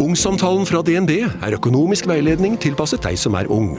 [0.00, 3.74] Ungsamtalen fra DNB er økonomisk veiledning tilpasset deg som er ung.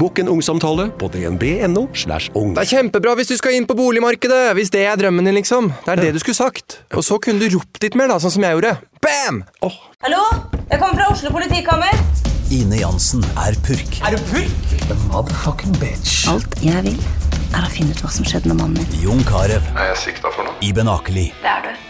[0.00, 1.84] Bokk en ungsamtale på dnb.no.
[1.94, 2.56] slash ung.
[2.56, 4.56] Det er kjempebra hvis du skal inn på boligmarkedet!
[4.58, 5.70] Hvis det er drømmen din, liksom.
[5.86, 6.80] Det er det du skulle sagt.
[6.90, 8.72] Og så kunne du ropt litt mer, da, sånn som jeg gjorde.
[9.02, 9.44] Bam!
[9.66, 9.76] Oh.
[10.02, 10.24] Hallo?
[10.72, 12.02] Jeg kommer fra Oslo politikammer.
[12.54, 14.00] Ine Jansen er purk.
[14.02, 14.74] Er du purk?
[14.88, 16.24] The motherfucking bitch.
[16.30, 16.98] Alt jeg vil,
[17.54, 18.98] er å finne ut hva som skjedde med mannen min.
[19.06, 19.62] Jon Carew.
[19.76, 20.58] Er jeg sikta for noe?
[20.66, 21.30] Iben Akeli.
[21.44, 21.89] Det er du.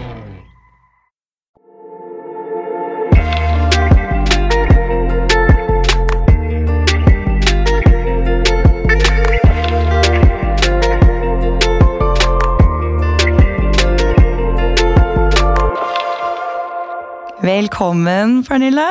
[17.41, 18.85] Velkommen, Pernille.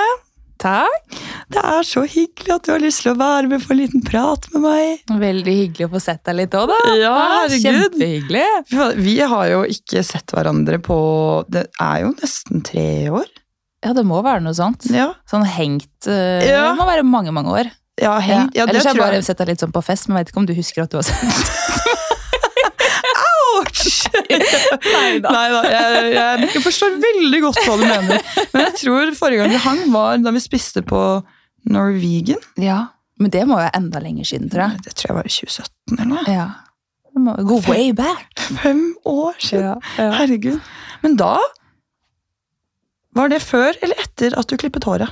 [0.61, 1.15] Takk.
[1.55, 4.03] Det er så hyggelig at du har lyst til å være med for en liten
[4.05, 5.05] prat med meg.
[5.23, 6.79] Veldig hyggelig å få sett deg litt òg, da.
[6.99, 7.13] Ja,
[7.45, 7.95] herregud.
[7.95, 8.99] Kjempehyggelig.
[9.01, 10.99] Vi har jo ikke sett hverandre på
[11.49, 13.31] Det er jo nesten tre år.
[13.87, 14.85] Ja, det må være noe sånt.
[14.93, 16.67] Ja, Sånn hengt eh, Ja.
[16.69, 17.71] Det må være mange, mange år.
[18.03, 18.53] ja hengt.
[18.59, 20.35] Ja, det Ellers har jeg bare sett deg litt sånn på fest, men jeg vet
[20.35, 21.57] ikke om du husker at du har sett!
[24.87, 25.35] Nei da.
[25.67, 28.25] Jeg, jeg, jeg forstår veldig godt hva du mener.
[28.55, 31.03] Men jeg tror forrige gang vi hang, var da vi spiste på
[31.71, 32.41] Norwegian.
[32.61, 32.87] Ja,
[33.21, 34.83] Men det må jo være enda lenger siden, tror jeg.
[34.87, 36.23] Det tror jeg var i 2017 eller noe.
[36.33, 36.47] Ja.
[37.11, 38.29] Det må Go way back.
[38.63, 39.83] Fem år siden.
[39.99, 40.61] Herregud.
[41.03, 41.35] Men da
[43.17, 45.11] Var det før eller etter at du klippet håret?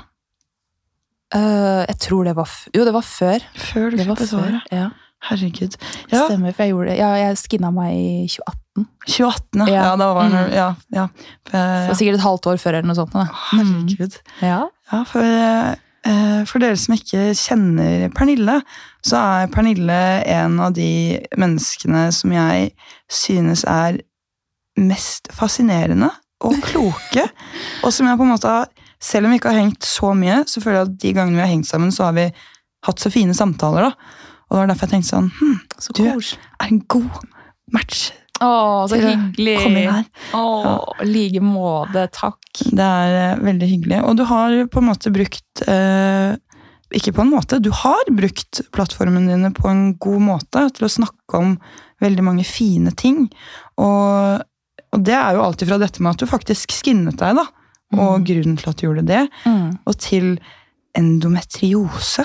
[1.35, 3.45] Uh, jeg tror det var Jo, det var før.
[3.59, 4.73] Før du Det var klippet håret.
[4.73, 4.87] Ja.
[5.29, 5.75] Herregud.
[6.13, 6.99] Ja, Stemmer, for jeg gjorde det.
[7.01, 8.87] Ja, jeg skinna meg i 2018.
[9.09, 9.75] 2018, ja.
[9.75, 9.97] Ja.
[9.99, 10.53] da var det, Mm.
[10.55, 11.07] ja, ja.
[11.49, 13.13] Så det var sikkert et halvt år før eller noe sånt.
[13.13, 13.25] Da.
[13.51, 14.19] herregud.
[14.41, 14.61] Ja.
[14.93, 15.23] Ja, for,
[16.07, 18.63] eh, for dere som ikke kjenner Pernille,
[19.05, 22.71] så er Pernille en av de menneskene som jeg
[23.11, 23.99] synes er
[24.79, 26.11] mest fascinerende
[26.41, 27.27] og kloke.
[27.85, 28.69] og som jeg på en måte har
[29.01, 31.43] Selv om vi ikke har hengt så mye, så føler jeg at de gangene vi
[31.45, 32.25] har hengt sammen, så har vi
[32.83, 33.85] hatt så fine samtaler.
[33.87, 33.93] da.
[34.49, 37.21] Og det var derfor jeg tenkte sånn hm, Så Du- er en god
[37.73, 39.57] match Å, så hyggelig.
[40.31, 40.75] Å, ja.
[41.03, 42.05] like måte.
[42.15, 42.61] Takk.
[42.71, 43.99] Det er eh, veldig hyggelig.
[44.07, 46.37] Og du har på en måte brukt eh,
[46.95, 50.93] Ikke på en måte, du har brukt plattformene dine på en god måte til å
[51.01, 51.57] snakke om
[52.01, 53.27] veldig mange fine ting.
[53.83, 54.47] Og,
[54.95, 57.49] og det er jo alltid fra dette med at du faktisk skinnet deg, da.
[57.99, 58.25] Og mm.
[58.31, 59.25] grunnen til at du gjorde det.
[59.45, 59.67] Mm.
[59.83, 60.31] Og til
[60.99, 62.25] endometriose.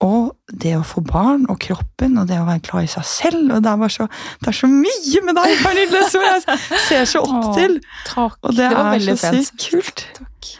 [0.00, 0.30] Og
[0.62, 3.50] det å få barn, og kroppen, og det å være glad i seg selv.
[3.56, 4.06] Og det er så,
[4.40, 7.76] det er så mye med deg, Pernille, som jeg ser så opp Åh, til!
[8.08, 8.38] Takk.
[8.40, 10.06] Og det, var er veldig så sykt kult.
[10.16, 10.52] Takk.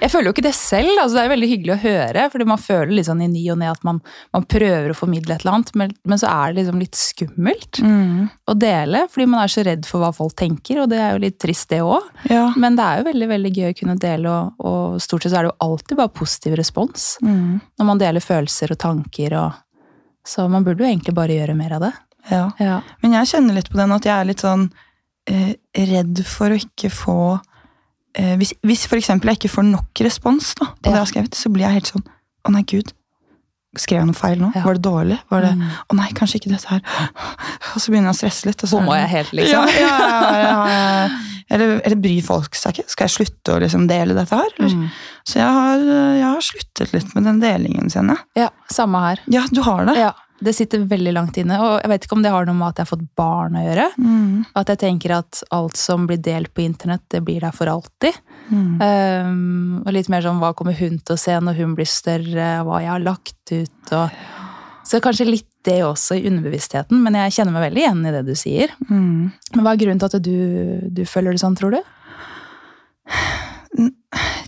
[0.00, 0.90] Jeg føler jo ikke det selv.
[1.00, 3.58] altså Det er veldig hyggelig å høre, fordi man føler litt sånn i ny og
[3.62, 4.00] ne at man,
[4.36, 7.80] man prøver å formidle et eller annet, men, men så er det liksom litt skummelt
[7.82, 8.28] Mm.
[8.48, 11.22] å dele, fordi man er så redd for hva folk tenker, og det er jo
[11.24, 12.02] litt trist det òg.
[12.30, 12.52] Ja.
[12.56, 15.38] Men det er jo veldig veldig gøy å kunne dele, og, og stort sett så
[15.40, 17.60] er det jo alltid bare positiv respons Mm.
[17.78, 19.32] når man deler følelser og tanker.
[19.36, 19.52] og
[20.26, 21.92] Så man burde jo egentlig bare gjøre mer av det.
[22.30, 22.50] Ja.
[22.58, 22.80] Ja.
[23.02, 24.70] Men jeg kjenner litt på den at jeg er litt sånn
[25.28, 27.40] eh, redd for å ikke få
[28.16, 31.36] Hvis, hvis for eksempel jeg ikke får nok respons da, på det jeg har skrevet,
[31.36, 32.06] så blir jeg helt sånn
[32.46, 32.92] Å nei, gud.
[33.76, 34.48] Skrev jeg noe feil nå?
[34.56, 34.62] Ja.
[34.64, 35.18] Var det dårlig?
[35.28, 35.64] Var det, Mm.
[35.92, 36.80] Å nei, kanskje ikke dette her.
[37.74, 38.62] Og så begynner jeg å stresse litt.
[38.64, 39.66] Og så Bomma jeg helt, liksom?
[39.76, 41.08] Ja, ja, ja, ja, ja.
[41.52, 42.90] Eller, eller bryr folk seg ikke?
[42.90, 44.48] Skal jeg slutte å liksom dele dette her?
[44.58, 44.72] Eller?
[44.74, 44.88] Mm.
[45.30, 45.84] Så jeg har,
[46.18, 48.26] jeg har sluttet litt med den delingen, kjenner jeg.
[48.42, 49.20] Ja, samme her.
[49.30, 49.94] Ja, du har det?
[50.00, 52.68] Ja, Det sitter veldig langt inne, og jeg vet ikke om det har noe med
[52.68, 53.86] at jeg har fått barn å gjøre.
[53.96, 57.70] Mm, At jeg tenker at alt som blir delt på internett, det blir der for
[57.72, 58.18] alltid.
[58.50, 58.74] mm.
[58.82, 62.50] Um, og litt mer sånn hva kommer hun til å se når hun blir større,
[62.68, 64.10] hva jeg har lagt ut og
[64.86, 68.20] Så kanskje litt det også i underbevisstheten, men jeg kjenner meg veldig igjen i det
[68.28, 68.70] du sier.
[68.86, 69.32] Mm.
[69.56, 70.36] Men hva er grunnen til at du,
[70.94, 71.80] du føler det sånn, tror du?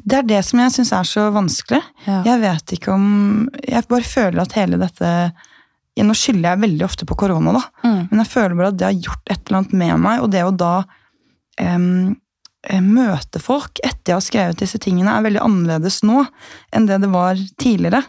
[0.09, 1.81] Det er det som jeg syns er så vanskelig.
[2.07, 2.21] Ja.
[2.25, 3.09] Jeg vet ikke om
[3.67, 5.11] Jeg bare føler at hele dette
[5.99, 7.65] ja, Nå skylder jeg veldig ofte på korona, da.
[7.83, 8.01] Mm.
[8.11, 10.25] Men jeg føler bare at det har gjort et eller annet med meg.
[10.25, 10.75] Og det å da
[11.59, 11.79] eh,
[12.85, 16.25] møte folk etter jeg har skrevet disse tingene, er veldig annerledes nå
[16.75, 18.05] enn det det var tidligere.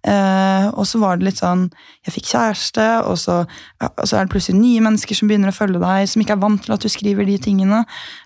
[0.00, 1.66] Uh, og så var det litt sånn
[2.06, 3.42] Jeg fikk kjæreste, og så,
[3.84, 6.40] og så er det plutselig nye mennesker som begynner å følge deg, som ikke er
[6.40, 7.82] vant til at du skriver de tingene.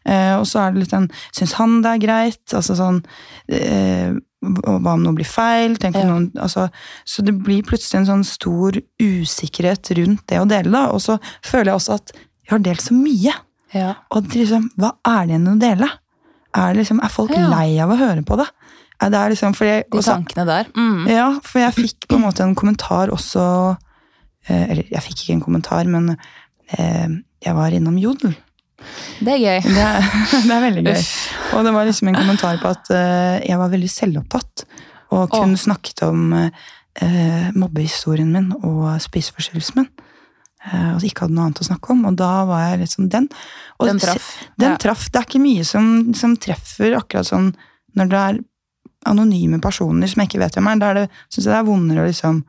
[0.07, 2.45] Uh, og så er det litt sånn Syns han det er greit?
[2.55, 3.03] Altså sånn
[3.51, 4.15] eh,
[4.65, 5.77] Hva om noe blir feil?
[5.81, 6.05] Ja.
[6.05, 6.69] noen, altså,
[7.05, 10.71] så det blir plutselig en sånn stor usikkerhet rundt det å dele.
[10.71, 13.35] da, Og så føler jeg også at jeg har delt så mye.
[13.75, 13.95] Ja.
[14.15, 15.91] Og liksom, hva er det igjen å dele?
[16.55, 17.49] er, liksom, er folk Ja.
[17.51, 18.47] lei av å høre på det?
[19.01, 20.65] Det liksom, fordi, De også- tankene der.
[20.77, 21.09] Mm.
[21.09, 23.77] Ja, for jeg fikk på en måte en kommentar også
[24.49, 26.17] eh, Eller jeg fikk ikke en kommentar, men
[26.79, 27.09] eh,
[27.43, 28.37] jeg var innom Jodel.
[29.25, 29.67] Det er gøy.
[29.67, 30.09] Det er,
[30.49, 31.03] det er veldig gøy.
[31.55, 34.65] Og det var liksom en kommentar på at uh, jeg var veldig selvopptatt.
[35.15, 39.93] Og kun snakket om uh, mobbehistorien min og spiseforstyrrelsen min.
[40.65, 42.07] Uh, og ikke hadde noe annet å snakke om.
[42.09, 43.29] Og da var jeg sånn den.
[43.79, 44.33] Og Den traff.
[44.61, 45.07] Den traff.
[45.13, 47.53] Det er ikke mye som, som treffer akkurat sånn
[47.95, 48.43] når det er
[49.09, 50.81] anonyme personer som jeg ikke vet hvem er.
[50.81, 52.43] Da er det, synes jeg det er vondere å liksom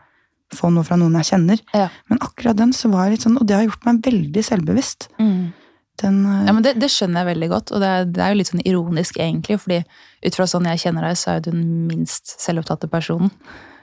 [0.56, 1.62] få noe fra noen jeg kjenner.
[1.76, 1.90] Ja.
[2.12, 5.10] Men akkurat den så var jeg litt sånn, og det har gjort meg veldig selvbevisst.
[5.20, 5.54] Mm.
[6.02, 8.34] Den, eh, Ja, men det, det skjønner jeg veldig godt, og det er, det er
[8.34, 9.82] jo litt sånn ironisk egentlig, fordi
[10.26, 13.32] ut fra sånn jeg kjenner deg, så er du den minst selvopptatte personen.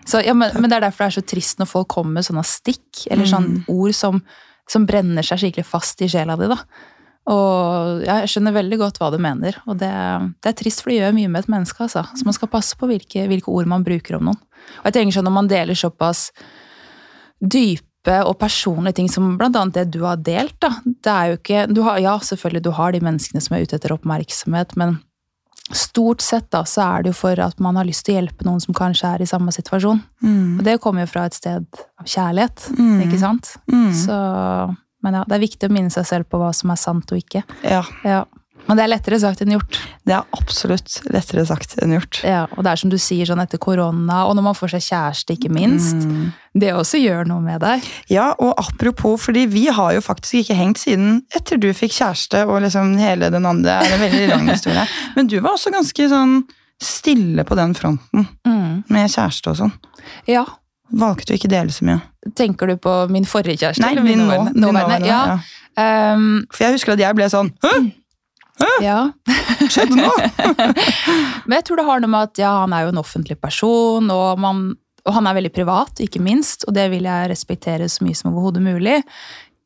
[0.09, 2.26] Så, ja, men, men det er derfor det er så trist når folk kommer med
[2.26, 4.19] sånne stikk, eller sånne ord som,
[4.70, 6.59] som brenner seg skikkelig fast i sjela di, da.
[7.31, 9.93] Og ja, jeg skjønner veldig godt hva du mener, og det,
[10.43, 12.03] det er trist, for det gjør mye med et menneske, altså.
[12.19, 14.43] Så man skal passe på hvilke, hvilke ord man bruker om noen.
[14.82, 16.31] Og jeg tenker sånn, når man deler såpass
[17.38, 17.87] dype
[18.26, 20.70] og personlige ting som annet det du har delt, da.
[20.84, 23.76] Det er jo ikke du har, Ja, selvfølgelig, du har de menneskene som er ute
[23.76, 24.99] etter oppmerksomhet, men
[25.72, 28.44] stort sett da, så er det jo for at man har lyst til å hjelpe
[28.44, 30.02] noen som kanskje er i samme situasjon.
[30.22, 31.64] mm, Og det kommer jo fra et sted
[32.00, 33.00] av kjærlighet, Mm.
[33.06, 33.56] ikke sant?
[33.70, 36.76] mm, Så Men ja, det er viktig å minne seg selv på hva som er
[36.76, 37.43] sant og ikke.
[37.64, 38.25] ja, Ja.
[38.69, 39.79] Men det er lettere sagt enn gjort.
[40.06, 42.20] det er absolutt lettere sagt enn gjort.
[42.25, 44.85] Ja, og det er som du sier, sånn etter korona, og når man får seg
[44.87, 45.97] kjæreste, ikke minst.
[46.06, 46.32] Mm.
[46.55, 47.82] Det også gjør noe med deg.
[48.12, 52.44] Ja, og apropos, fordi vi har jo faktisk ikke hengt siden etter du fikk kjæreste,
[52.47, 54.87] og liksom hele den andre er en veldig lang historie.
[55.17, 56.43] Men du var også ganske sånn
[56.82, 58.85] stille på den fronten, Mm.
[58.88, 59.73] med kjæreste og sånn.
[60.26, 60.44] Ja.
[60.93, 62.00] Valgte å ikke dele så mye.
[62.37, 63.81] Tenker du på min forrige kjæreste?
[63.85, 64.55] Nei, eller min nåværende.
[64.55, 64.73] nå.
[64.73, 65.20] nå, nå, Ja.
[65.76, 66.12] ja.
[66.14, 67.49] Um, For jeg husker at jeg ble sånn
[68.62, 68.99] Hæ, ja.
[69.69, 70.31] skjedde noe?
[71.47, 74.11] Men jeg tror det har noe med at ja, han er jo en offentlig person,
[74.14, 74.64] og, man,
[75.06, 78.32] og han er veldig privat, ikke minst, og det vil jeg respektere så mye som
[78.32, 79.00] overhodet mulig.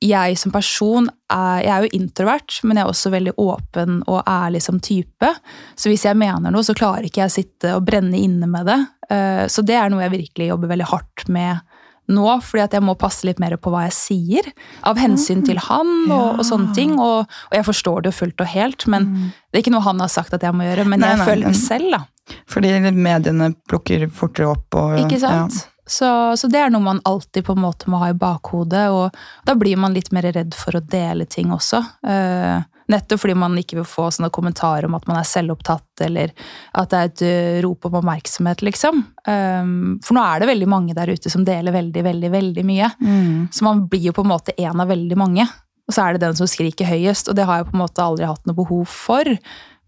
[0.04, 4.18] Jeg som person er, jeg er jo introvert, men jeg er også veldig åpen og
[4.28, 5.30] ærlig som type.
[5.72, 8.68] Så hvis jeg mener noe, så klarer ikke jeg å sitte og brenne inne med
[8.68, 8.76] det.
[9.08, 11.64] Eh, Så det er noe jeg virkelig jobber veldig hardt med
[12.12, 14.50] nå, fordi at jeg må passe litt mer på hva jeg sier.
[14.86, 16.96] Av hensyn til han og, og sånne ting.
[17.02, 20.02] Og, og jeg forstår det jo fullt og helt, men det er ikke noe han
[20.04, 20.86] har sagt at jeg må gjøre.
[20.86, 22.36] Men Nei, jeg nei, føler det selv, da.
[22.50, 25.64] Fordi mediene plukker fortere opp og Ikke sant?
[25.86, 29.14] Så, så det er noe man alltid på en måte må ha i bakhodet, og
[29.46, 31.78] da blir man litt mer redd for å dele ting også.
[32.02, 36.32] Eh, nettopp fordi man ikke vil få sånne kommentarer om at man er selvopptatt, eller
[36.78, 39.02] at det er et eh, rop om oppmerksomhet, liksom.
[39.26, 39.70] Eh,
[40.06, 42.90] for nå er det veldig mange der ute som deler veldig, veldig, veldig mye.
[43.02, 43.46] Mm.
[43.52, 45.46] Så man blir jo på en måte en av veldig mange.
[45.86, 48.02] Og så er det den som skriker høyest, og det har jeg på en måte
[48.02, 49.36] aldri hatt noe behov for.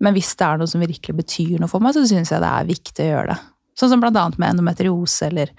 [0.02, 2.50] Men hvis det er noe som virkelig betyr noe for meg, så syns jeg det
[2.54, 3.38] er viktig å gjøre det.
[3.78, 5.52] Sånn som blant annet med endometriose eller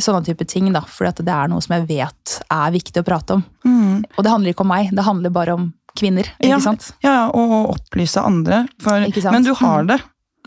[0.00, 0.82] sånne type ting, da.
[0.88, 3.44] For det er noe som jeg vet er viktig å prate om.
[3.66, 4.02] Mm.
[4.16, 5.68] Og det handler ikke om meg, det handler bare om
[5.98, 6.28] kvinner.
[6.40, 6.92] Ja, ikke sant?
[7.04, 8.64] ja, og opplyse andre.
[8.82, 9.88] For, men du har Mm.
[9.94, 10.00] det.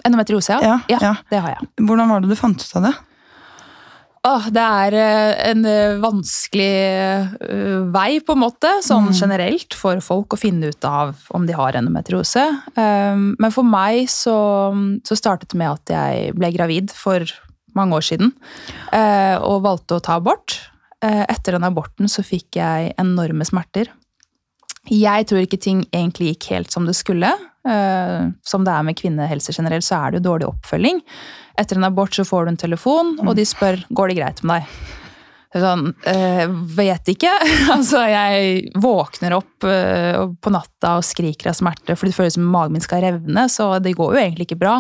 [0.06, 0.80] Endometriose, ja.
[0.90, 1.14] Ja, ja.
[1.32, 1.68] det har jeg.
[1.88, 2.96] Hvordan var det du fant ut av det?
[4.26, 6.70] Åh, det er eh, en eh, vanskelig
[7.46, 11.54] eh, vei, på en måte, sånn generelt, for folk å finne ut av om de
[11.54, 12.42] har endometriose.
[12.74, 14.34] Um, Men for meg så,
[15.06, 17.22] så startet det med at jeg ble gravid for
[17.75, 18.32] mange år siden,
[19.44, 20.56] og valgte å ta abort.
[21.04, 23.90] Etter den aborten så fikk jeg enorme smerter.
[24.92, 27.32] Jeg tror ikke ting egentlig gikk helt som det skulle.
[27.65, 31.01] Eh, Som det er med kvinnehelse generelt, så er det jo dårlig oppfølging.
[31.58, 34.62] Etter en abort så får du en telefon, og de spør går det greit med
[34.62, 35.01] deg.
[35.56, 37.32] Sånn, øh, vet ikke.
[37.76, 42.48] altså, jeg våkner opp øh, på natta og skriker av smerte, for det føles som
[42.52, 44.74] magen min skal revne, så det går jo egentlig ikke bra.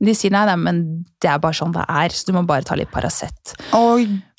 [0.00, 0.82] Men de sier nei, nei, men
[1.22, 3.54] det er bare sånn det er, så du må bare ta litt Paracet.
[3.76, 3.82] Å,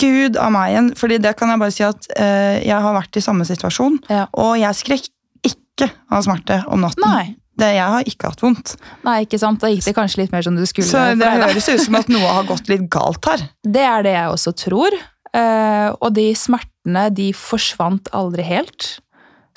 [0.01, 0.91] gud av meg igjen.
[1.00, 4.27] Fordi det kan jeg bare si at øh, jeg har vært i samme situasjon, Ja.
[4.36, 5.08] og jeg skrek
[5.48, 7.06] ikke av smerte om natten.
[7.08, 7.36] Nei.
[7.58, 8.75] Det, jeg har ikke hatt vondt.
[9.01, 9.58] Nei, ikke sant?
[9.63, 10.86] Da gikk det kanskje litt mer som du skulle.
[10.86, 13.48] Så det høres ut som at noe har gått litt galt her.
[13.77, 14.94] Det er det jeg også tror.
[15.36, 18.98] Eh, og de smertene, de forsvant aldri helt.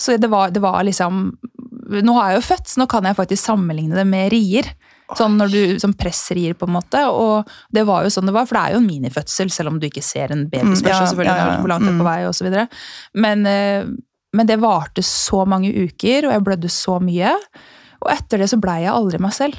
[0.01, 1.27] Så det var, det var liksom
[1.91, 4.69] Nå har jeg jo født, så nå kan jeg faktisk sammenligne det med rier.
[5.19, 7.01] Sånn når du som pressrier, på en måte.
[7.11, 9.81] Og det var jo sånn det var, for det er jo en minifødsel, selv om
[9.83, 12.05] du ikke ser en babyspørsel, Mm, ja, ja, ja, hvor langt det er mm.
[12.05, 12.79] på vei, og.
[13.27, 13.91] Men, eh,
[14.39, 17.35] men det varte så mange uker, og jeg blødde så mye.
[18.01, 19.59] Og etter det så blei jeg aldri meg selv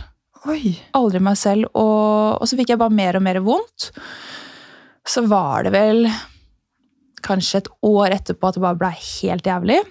[0.50, 0.72] Oi.
[0.98, 3.92] aldri meg selv, og, og så fikk jeg bare mer og mer vondt.
[5.08, 6.06] Så var det vel
[7.26, 9.82] kanskje et år etterpå at det bare blei helt jævlig.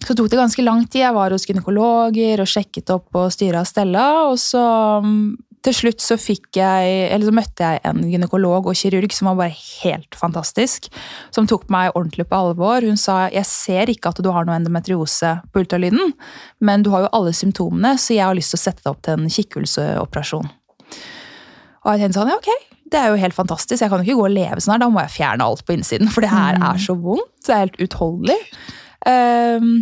[0.00, 1.02] Så tok det ganske lang tid.
[1.04, 4.06] Jeg var hos gynekologer og sjekket opp og styra og stella.
[4.30, 4.62] Og så
[5.04, 9.28] mm, til slutt så fikk jeg, eller så møtte jeg en gynekolog og kirurg som
[9.28, 10.88] var bare helt fantastisk.
[11.36, 12.86] Som tok meg ordentlig på alvor.
[12.86, 16.14] Hun sa jeg ser ikke at du har noe endometriose på ultralyden,
[16.64, 19.04] men du har jo alle symptomene, så jeg har lyst til å sette deg opp
[19.04, 20.50] til en kikkhullsoperasjon.
[21.80, 23.80] Og jeg tenkte sånn, ja ok, det er jo helt fantastisk.
[23.82, 25.74] Jeg kan jo ikke gå og leve sånn her, da må jeg fjerne alt på
[25.76, 26.10] innsiden.
[26.12, 27.32] For det her er så vondt.
[27.46, 28.38] Det er helt utholdelig.
[29.08, 29.72] Ehm,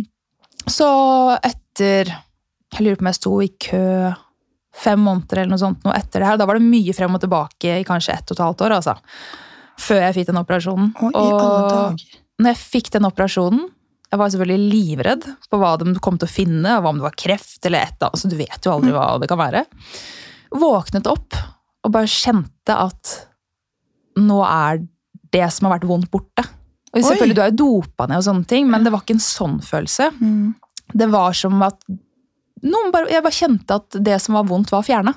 [0.69, 0.89] så
[1.43, 2.15] etter
[2.69, 3.85] Jeg lurer på om jeg sto i kø
[4.79, 6.37] fem måneder eller noe sånt noe etter det her.
[6.37, 8.75] Da var det mye frem og tilbake i kanskje ett og et halvt år.
[8.77, 8.93] altså.
[9.79, 10.91] Før jeg fikk den operasjonen.
[11.01, 12.15] Og i alle dager.
[12.39, 13.67] når jeg fikk den operasjonen
[14.09, 17.05] Jeg var selvfølgelig livredd på hva de kom til å finne, og hva om det
[17.05, 18.21] var kreft eller et eller annet.
[18.21, 19.65] Så du vet jo aldri hva det kan være.
[20.57, 21.37] Våknet opp
[21.89, 23.15] og bare kjente at
[24.19, 24.83] nå er
[25.33, 26.45] det som har vært vondt, borte.
[26.89, 29.25] Og selvfølgelig, Du er jo dopa ned, og sånne ting, men det var ikke en
[29.25, 30.09] sånn følelse.
[30.17, 30.53] Mm.
[30.93, 31.77] Det var som at
[32.91, 35.13] bare, Jeg bare kjente at det som var vondt, var fjerna.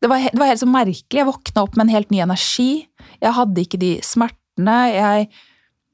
[0.00, 1.18] Det, var det var helt så merkelig.
[1.20, 2.86] Jeg våkna opp med en helt ny energi.
[3.22, 4.78] Jeg hadde ikke de smertene.
[4.94, 5.28] Jeg,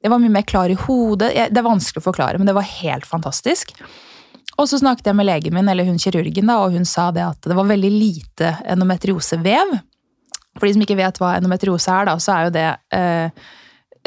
[0.04, 1.32] jeg var mye mer klar i hodet.
[1.36, 3.74] Jeg, det er vanskelig å forklare, men det var helt fantastisk.
[4.58, 7.22] Og så snakket jeg med legen min, eller hun kirurgen, da, og hun sa det
[7.22, 9.76] at det var veldig lite endometriosevev.
[10.58, 13.48] For de som ikke vet hva endometriose er, da, så er jo det eh,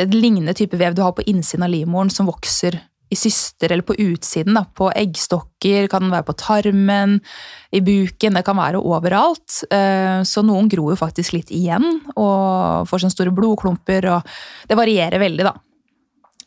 [0.02, 2.80] et lignende type vev du har på innsiden av livmoren som vokser
[3.12, 4.56] i syster eller på utsiden.
[4.56, 7.18] Da, på eggstokker, kan den være på tarmen,
[7.76, 9.64] i buken, det kan være overalt.
[9.68, 14.08] Eh, Så noen gror jo faktisk litt igjen og får sånne store blodklumper.
[14.16, 14.32] og
[14.68, 15.54] Det varierer veldig, da.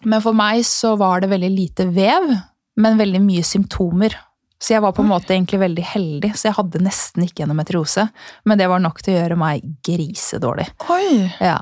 [0.05, 2.33] Men for meg så var det veldig lite vev,
[2.77, 4.17] men veldig mye symptomer.
[4.65, 8.07] Så jeg var på en måte egentlig veldig heldig, så jeg hadde nesten ikke endometriose.
[8.49, 10.71] Men det var nok til å gjøre meg grisedårlig.
[10.95, 11.29] Oi!
[11.37, 11.59] Ja.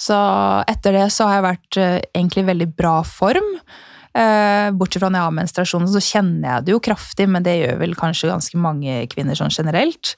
[0.00, 0.16] Så
[0.70, 3.50] etter det så har jeg vært eh, egentlig i veldig bra form.
[4.16, 7.58] Eh, bortsett fra når jeg har menstruasjon, så kjenner jeg det jo kraftig, men det
[7.58, 10.14] gjør vel kanskje ganske mange kvinner sånn generelt.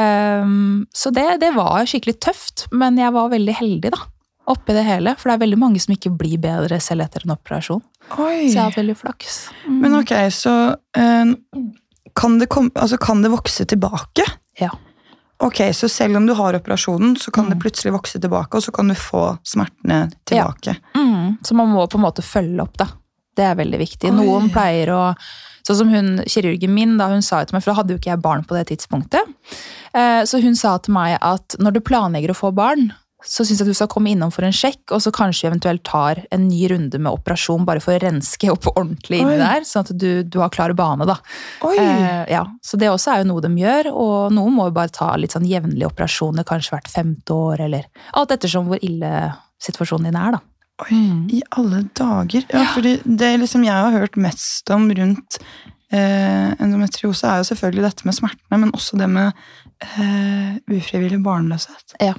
[0.00, 4.02] Ehm, så det, det var skikkelig tøft, men jeg var veldig heldig, da.
[4.50, 5.14] Oppi det hele.
[5.18, 7.82] For det er veldig mange som ikke blir bedre selv etter en operasjon.
[8.18, 8.48] Oi.
[8.48, 9.36] Så jeg har hatt veldig flaks.
[9.68, 10.54] Men ok, så
[10.98, 11.34] eh,
[12.18, 14.26] kan, det komme, altså, kan det vokse tilbake?
[14.60, 14.72] Ja.
[15.42, 18.70] Ok, Så selv om du har operasjonen, så kan det plutselig vokse tilbake, og så
[18.74, 20.76] kan du få smertene tilbake?
[20.94, 22.86] Mm, så man må på en måte følge opp, da.
[23.36, 24.10] Det er veldig viktig.
[24.12, 24.18] Oi.
[24.20, 25.02] Noen pleier å
[25.62, 28.10] Sånn som hun, kirurgen min, da hun sa til meg, for da hadde jo ikke
[28.10, 29.28] jeg barn på det tidspunktet.
[29.94, 32.88] Eh, Så hun sa til meg at når du planlegger å få barn,
[33.24, 35.82] så syns jeg du skal komme innom for en sjekk, og så kanskje vi eventuelt
[35.86, 39.86] tar en ny runde med operasjon bare for å renske opp ordentlig inni der, sånn
[39.86, 41.18] at du, du har klar bane, da.
[41.70, 44.94] Eh, ja, så det også er jo noe de gjør, og noen må jo bare
[44.94, 47.86] ta litt sånn jevnlige operasjoner, kanskje hvert femte år, eller
[48.18, 49.12] alt ettersom hvor ille
[49.62, 50.42] situasjonen din er, da.
[50.82, 50.98] Oi,
[51.38, 52.48] I alle dager.
[52.50, 55.38] Ja, fordi det liksom jeg har hørt mest om rundt
[55.92, 59.30] eh, endometriose, er jo selvfølgelig dette med smertene, men også det med
[59.84, 61.96] eh, ufrivillig barnløshet.
[62.02, 62.16] Ja.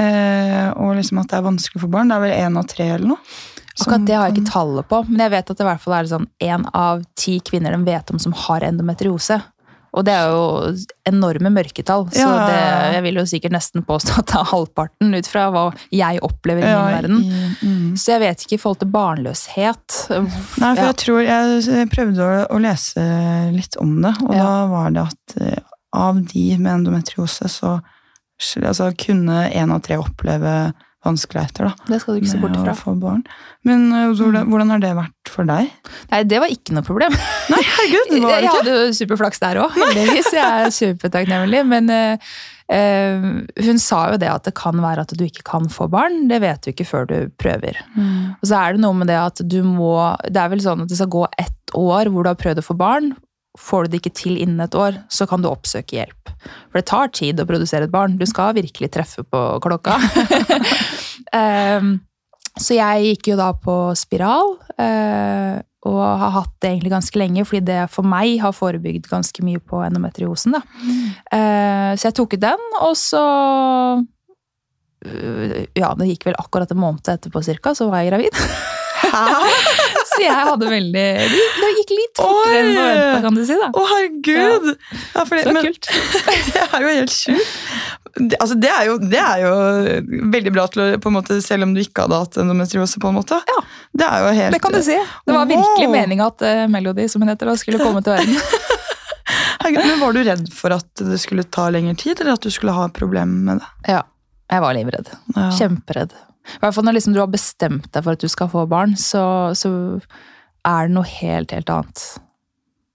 [0.00, 2.08] Eh, og liksom at det er vanskelig for barn.
[2.08, 3.40] Det er vel én av tre eller noe?
[3.80, 5.94] Akkurat det har jeg ikke tallet på, men jeg vet at det i hvert fall
[5.96, 9.38] er sånn én av ti kvinner de vet om som har endometriose.
[9.92, 10.72] Og det er jo
[11.08, 12.60] enorme mørketall, så Ja, det,
[12.96, 16.64] jeg vil jo sikkert nesten påstå at det er halvparten ut fra hva jeg opplever
[16.64, 17.18] i Ja, verden.
[17.60, 17.90] mm.
[18.00, 19.98] Så jeg vet ikke i forhold til barnløshet.
[20.08, 20.86] Nei, for Ja.
[20.92, 23.04] jeg tror jeg prøvde å, å lese
[23.52, 25.60] litt om det, og da var det at eh,
[25.92, 27.78] av de med endometriose, så
[28.62, 30.72] altså, kunne én av tre oppleve
[31.02, 33.24] vanskeligheter da, Det skal du ikke se bort å få barn.
[33.66, 35.70] Men eh, hvordan, hvordan har det vært for deg?
[36.12, 37.16] Nei, det var ikke noe problem.
[37.52, 38.56] Nei, herregud, det var Jeg det ikke!
[38.60, 40.30] hadde jo superflaks der òg, heldigvis.
[40.36, 41.64] Jeg er supertakknemlig.
[41.72, 42.30] Men eh,
[43.66, 46.28] hun sa jo det at det kan være at du ikke kan få barn.
[46.30, 47.82] Det vet du ikke før du prøver.
[47.96, 48.38] Mm.
[48.38, 49.96] Og så er det noe med det at du må
[50.28, 52.68] Det er vel sånn at det skal gå ett år hvor du har prøvd å
[52.70, 53.12] få barn.
[53.60, 56.30] Får du det ikke til innen et år, så kan du oppsøke hjelp.
[56.70, 58.16] For det tar tid å produsere et barn.
[58.16, 59.98] Du skal virkelig treffe på klokka.
[61.36, 61.98] um,
[62.64, 67.44] så jeg gikk jo da på spiral, uh, og har hatt det egentlig ganske lenge,
[67.48, 70.56] fordi det for meg har forebygd ganske mye på endometriosen.
[70.56, 70.62] Da.
[71.28, 73.22] Uh, så jeg tok ut den, og så
[75.04, 78.44] uh, Ja, det gikk vel akkurat en måned etterpå cirka, så var jeg gravid.
[80.12, 81.08] så jeg hadde veldig
[81.82, 83.56] gikk litt fortere enn forventa, kan du si.
[83.60, 83.68] da.
[83.68, 84.68] Å, herregud!
[85.12, 85.90] Ja, fordi, Så men, kult.
[86.54, 87.52] det er jo helt sjukt.
[88.12, 89.52] Det, altså, det, er jo, det er jo
[90.34, 93.08] veldig bra til å på en måte, Selv om du ikke hadde hatt endometriose, på
[93.08, 93.38] en måte.
[93.48, 93.60] Ja.
[94.02, 94.98] Det er jo helt Det kan du si.
[95.26, 95.94] Det var virkelig Wow.
[95.96, 98.36] meninga at uh, Melody, som hun heter, skulle komme til verden.
[99.62, 102.50] Herregud, men Var du redd for at det skulle ta lengre tid, eller at du
[102.52, 103.94] skulle ha problemer med det?
[103.94, 104.02] Ja,
[104.52, 105.08] jeg var livredd.
[105.36, 105.48] Ja.
[105.56, 106.12] Kjemperedd.
[106.42, 108.96] I hvert fall når liksom du har bestemt deg for at du skal få barn,
[108.98, 109.22] så,
[109.56, 109.70] så
[110.64, 112.02] er det noe helt, helt annet.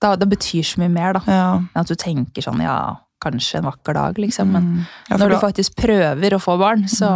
[0.02, 1.22] Da, det betyr så mye mer, da.
[1.28, 1.48] Ja.
[1.82, 4.52] At du tenker sånn, ja, kanskje en vakker dag, liksom.
[4.54, 4.86] Men Mm.
[5.10, 7.10] Ja, når du da- faktisk prøver å få barn, så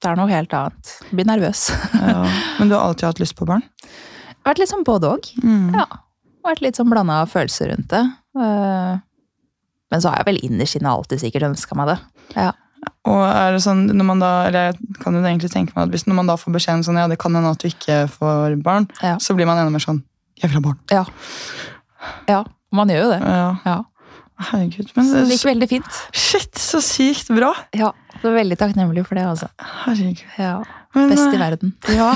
[0.00, 0.92] det er noe helt annet.
[1.10, 1.70] Du blir nervøs.
[1.94, 2.22] ja.
[2.58, 3.62] Men du har alltid hatt lyst på barn?
[4.46, 5.32] Vært litt sånn både òg.
[5.42, 5.74] Mm.
[5.74, 5.86] Ja.
[6.46, 8.04] Vært litt sånn blanda følelser rundt det.
[8.38, 8.98] Eh,
[9.90, 11.98] Men så har jeg vel innerst inne alltid sikkert ønska meg det.
[12.36, 12.52] Ja.
[13.08, 15.94] Og er det sånn, når man da, eller jeg kan jo egentlig tenke meg at
[15.94, 18.58] hvis når man da får beskjeden sånn, ja, det kan hende at du ikke får
[18.64, 19.16] barn, Ja.
[19.22, 20.02] så blir man enda mer sånn,
[20.38, 20.80] jeg vil ha barn.
[20.92, 21.04] Ja.
[22.28, 22.42] ja.
[22.74, 23.20] Man gjør jo det.
[23.24, 23.52] Ja.
[23.64, 23.78] Ja.
[24.38, 25.94] Herregud, men det, gikk veldig fint.
[26.14, 27.50] shit, så sykt bra.
[27.74, 27.90] Ja.
[28.22, 29.48] Så veldig takknemlig for det, altså.
[29.58, 30.22] Herregud.
[30.38, 30.58] Ja.
[30.94, 31.72] Men, Best i eh, verden.
[31.98, 32.12] Ja,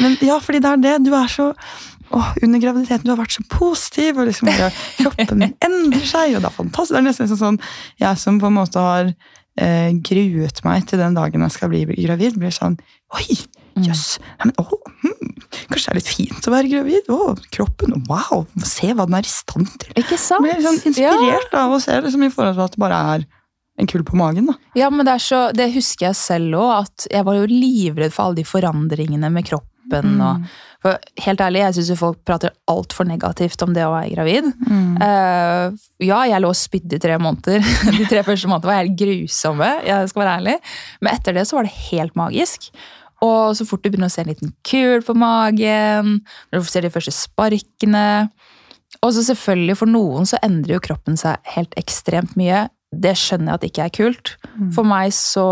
[0.00, 0.94] men, ja, fordi det er det.
[1.06, 1.52] Du er så
[2.14, 4.50] åh, Under graviditeten du har vært så positiv, og liksom
[4.98, 6.94] kroppen endrer seg, og det er fantastisk.
[6.96, 7.60] Det er nesten sånn, sånn
[8.02, 9.14] Jeg som på en måte har
[9.60, 12.78] eh, gruet meg til den dagen jeg skal bli gravid, blir sånn
[13.14, 13.36] Oi,
[13.84, 14.18] jøss.
[14.40, 14.72] Nei, men, åh,
[15.04, 15.34] hmm,
[15.70, 17.10] kanskje det er litt fint å være gravid?
[17.14, 19.94] Å, kroppen, wow, se hva den er i stand til.
[20.02, 20.46] Ikke sant?
[20.46, 23.26] Blir sånn inspirert av å se liksom, i forhold til at det bare er
[23.78, 24.50] en kull på magen.
[24.50, 24.58] da.
[24.78, 28.28] Ja, men det, så, det husker jeg selv òg, at jeg var jo livredd for
[28.28, 30.20] alle de forandringene med kroppen.
[30.22, 30.46] Og,
[30.84, 34.50] for helt ærlig, jeg syns folk prater altfor negativt om det å være gravid.
[35.00, 37.64] Eh, ja, jeg lå og spydde i tre måneder.
[37.98, 39.70] De tre første månedene var helt grusomme.
[39.86, 40.58] jeg skal være ærlig.
[41.00, 42.68] Men etter det så var det helt magisk.
[43.24, 46.18] Og så fort du begynner å se en liten kul på magen,
[46.52, 48.04] når du ser de første sparkene
[49.00, 52.66] Og så selvfølgelig, for noen så endrer jo kroppen seg helt ekstremt mye.
[52.94, 54.34] Det skjønner jeg at ikke er kult.
[54.76, 55.46] For meg så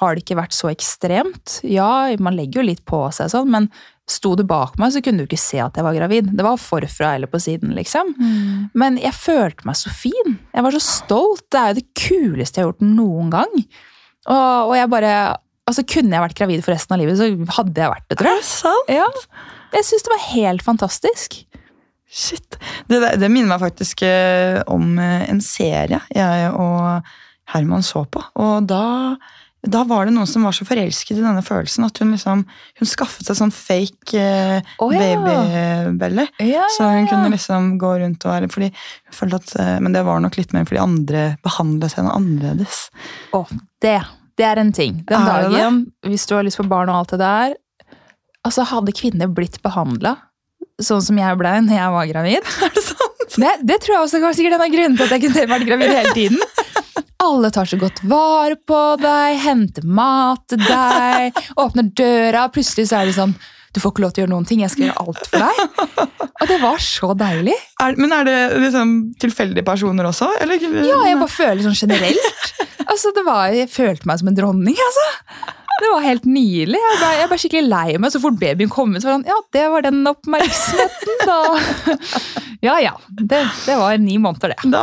[0.00, 1.60] har det ikke vært så ekstremt.
[1.62, 3.70] Ja, man legger jo litt på seg sånn, men
[4.08, 6.30] sto du bak meg, så kunne du ikke se at jeg var gravid.
[6.36, 8.14] Det var forfra eller på siden, liksom.
[8.78, 10.38] Men jeg følte meg så fin.
[10.54, 11.44] Jeg var så stolt.
[11.52, 13.52] Det er jo det kuleste jeg har gjort noen gang.
[14.28, 15.12] Og, og jeg bare
[15.68, 17.26] Altså, kunne jeg vært gravid for resten av livet, så
[17.58, 18.38] hadde jeg vært det, tror jeg.
[18.38, 18.88] Er det sant?
[18.88, 19.08] Ja.
[19.74, 21.34] Jeg syns det var helt fantastisk.
[22.08, 22.56] Shit.
[22.88, 27.10] Det, det minner meg faktisk eh, om eh, en serie jeg og
[27.52, 28.22] Herman så på.
[28.40, 28.80] Og da,
[29.66, 32.88] da var det noen som var så forelsket i denne følelsen at hun liksom hun
[32.88, 35.16] skaffet seg sånn fake eh, oh, ja.
[35.24, 36.28] babybelle.
[36.46, 39.96] Ja, Så hun kunne liksom gå rundt og være fordi hun følte at, eh, Men
[39.96, 42.84] det var nok litt mer fordi andre behandlet henne annerledes.
[43.34, 43.42] Å,
[43.82, 43.98] det,
[44.38, 45.02] det er en ting.
[45.08, 47.58] Den Er det dagen, hvis du har lyst på barn og alt det der
[48.46, 50.14] Altså, hadde kvinner blitt behandla
[50.78, 53.04] sånn som jeg ble når jeg var gravid Er det sant?
[53.38, 55.66] Det, det tror jeg også var sikkert en av grunnene til at jeg kunne vært
[55.68, 56.38] gravid hele tiden.
[57.22, 62.46] Alle tar så godt vare på deg, henter mat til deg, åpner døra.
[62.54, 63.34] Plutselig så er det sånn
[63.74, 66.14] Du får ikke lov til å gjøre noen ting, jeg skal gjøre alt for deg.
[66.38, 67.54] Og det var så deilig.
[67.82, 70.30] Er, men er det liksom tilfeldige personer også?
[70.42, 70.62] Eller?
[70.86, 72.52] Ja, jeg bare føler sånn generelt.
[72.88, 75.08] Altså, det var, Jeg følte meg som en dronning, altså.
[75.78, 76.78] Det var helt nydelig.
[76.82, 79.02] Jeg ble, jeg ble skikkelig lei meg så fort babyen kom ut.
[79.02, 81.38] Så var det sånn, ja, det var den oppmerksomheten, da.
[82.66, 82.92] Ja ja.
[83.06, 84.70] Det, det var ni måneder, det.
[84.72, 84.80] Da,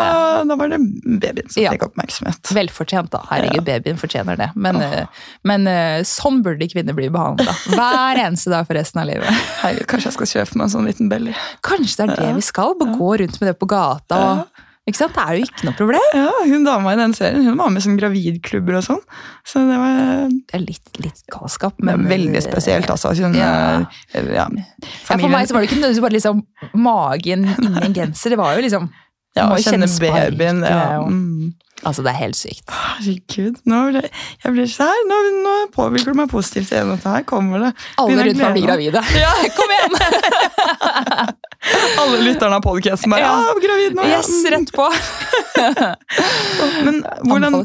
[0.48, 1.74] da var det babyen som Ja.
[1.76, 2.52] fikk oppmerksomhet.
[2.56, 3.20] Velfortjent, da.
[3.28, 4.48] Herregud, babyen fortjener det.
[4.56, 5.26] Men, oh.
[5.44, 7.52] men eh, sånn burde kvinner bli behandla.
[7.76, 9.28] Hver eneste dag for resten av livet.
[9.60, 11.36] Herregud, kanskje jeg skal kjøpe meg en sånn liten belly.
[11.68, 12.78] Kanskje det er det vi skal?
[12.80, 14.22] Gå rundt med det på gata.
[14.24, 15.16] Og, ikke sant?
[15.18, 16.04] Det er jo ikke noe problem.
[16.14, 19.02] Ja, hun dama i den serien hun var med i sånn gravidklubber og sånn.
[19.48, 19.96] Så det var
[20.30, 23.16] Det er litt, litt galskap, men veldig spesielt, altså.
[23.18, 23.86] Hun, Ja.
[24.14, 24.46] eh, ja.
[25.08, 26.46] For meg så var det ikke nødvendigvis bare liksom
[26.78, 28.30] magen inni en genser.
[28.36, 28.90] Det var jo liksom
[29.36, 30.62] ja, må å kjenne babyen.
[30.64, 31.02] Ja.
[31.04, 31.54] Mm.
[31.84, 32.70] Altså, det er helt sykt.
[32.72, 34.02] Herregud, nå ble,
[34.46, 36.94] jeg blir så her, nå, nå påvirker du meg positivt igjen.
[36.96, 37.74] Dette her kommer det.
[38.02, 39.04] Alle rundt meg blir gravide.
[39.20, 39.34] Ja.
[39.58, 41.34] Kom igjen!
[42.02, 43.54] Alle lytterne av podcasten bare Ja.
[43.62, 44.06] gravid nå.
[44.10, 44.86] Yes, rett på.
[46.86, 47.62] Men hvordan,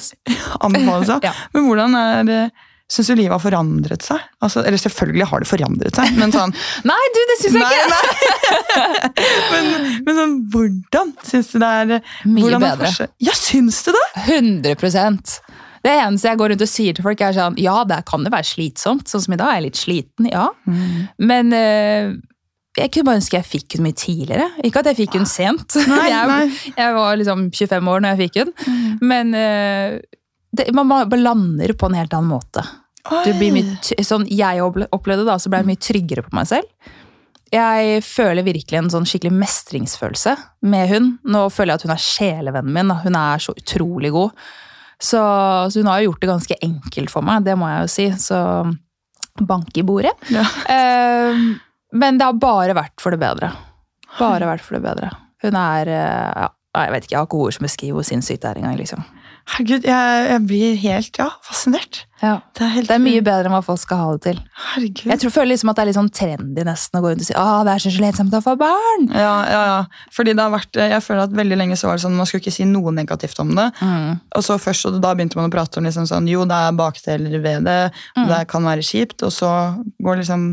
[0.61, 1.09] Anbefales.
[1.23, 1.33] Ja.
[1.55, 2.43] Men hvordan er det
[2.91, 4.19] Syns du livet har forandret seg?
[4.43, 6.51] Altså, eller selvfølgelig har det forandret seg, men sånn
[6.91, 8.01] Nei, du, det syns jeg ikke!
[9.53, 9.69] men,
[10.09, 11.93] men sånn, hvordan syns du det er
[12.27, 12.91] Mye er bedre.
[13.23, 14.03] Ja, syns du det?
[14.25, 14.75] 100
[15.87, 18.31] Det eneste jeg går rundt og sier til folk, er sånn Ja, det kan jo
[18.35, 19.07] være slitsomt.
[19.07, 20.49] Sånn som i dag er jeg litt sliten, ja.
[21.23, 22.11] Men eh,
[22.79, 24.47] jeg kunne bare ønske jeg fikk hun mye tidligere.
[24.67, 25.75] Ikke at jeg fikk hun sent.
[25.91, 26.75] Nei, jeg, nei.
[26.77, 28.53] jeg var liksom 25 år når jeg fikk hun.
[29.03, 29.99] Men eh,
[30.55, 32.65] det, man bare lander på en helt annen måte.
[33.11, 36.91] Mye, sånn jeg opplevde da, så ble jeg mye tryggere på meg selv.
[37.51, 40.37] Jeg føler virkelig en sånn skikkelig mestringsfølelse
[40.71, 41.09] med hun.
[41.27, 42.93] Nå føler jeg at hun er sjelevennen min.
[42.93, 43.01] da.
[43.03, 44.37] Hun er så utrolig god.
[45.01, 45.19] Så,
[45.73, 48.07] så hun har jo gjort det ganske enkelt for meg, det må jeg jo si.
[48.21, 48.39] Så
[49.49, 50.13] bank i bordet.
[50.31, 50.45] Ja.
[50.71, 51.43] Eh,
[51.93, 53.53] men det har bare vært for det bedre.
[54.19, 55.11] Bare vært for det bedre.
[55.45, 58.43] Hun er eh, ja, Jeg vet ikke, jeg har ikke ord som beskriver hvor sinnssykt
[58.45, 58.79] det er engang.
[58.79, 59.05] Liksom.
[59.55, 62.05] Herregud, jeg, jeg blir helt ja, fascinert.
[62.21, 62.35] Ja.
[62.57, 64.41] Det er, Det er mye bedre enn hva folk skal ha det til.
[64.75, 65.07] Herregud.
[65.09, 67.29] Jeg tror, føler liksom at det er litt sånn trendy nesten å gå rundt og
[67.31, 69.07] si ah, det er så slitsomt å få barn.
[69.09, 69.79] Ja, ja, ja.
[70.15, 72.45] Fordi det har vært, jeg føler at veldig lenge så var det sånn, man skulle
[72.45, 73.69] ikke si noe negativt om det.
[74.37, 76.77] Og så først, og da begynte man å prate om liksom sånn, jo, det er
[76.77, 77.79] bakdeler ved det,
[78.19, 78.29] mm.
[78.29, 79.51] det kan være kjipt, og så
[80.01, 80.47] går det liksom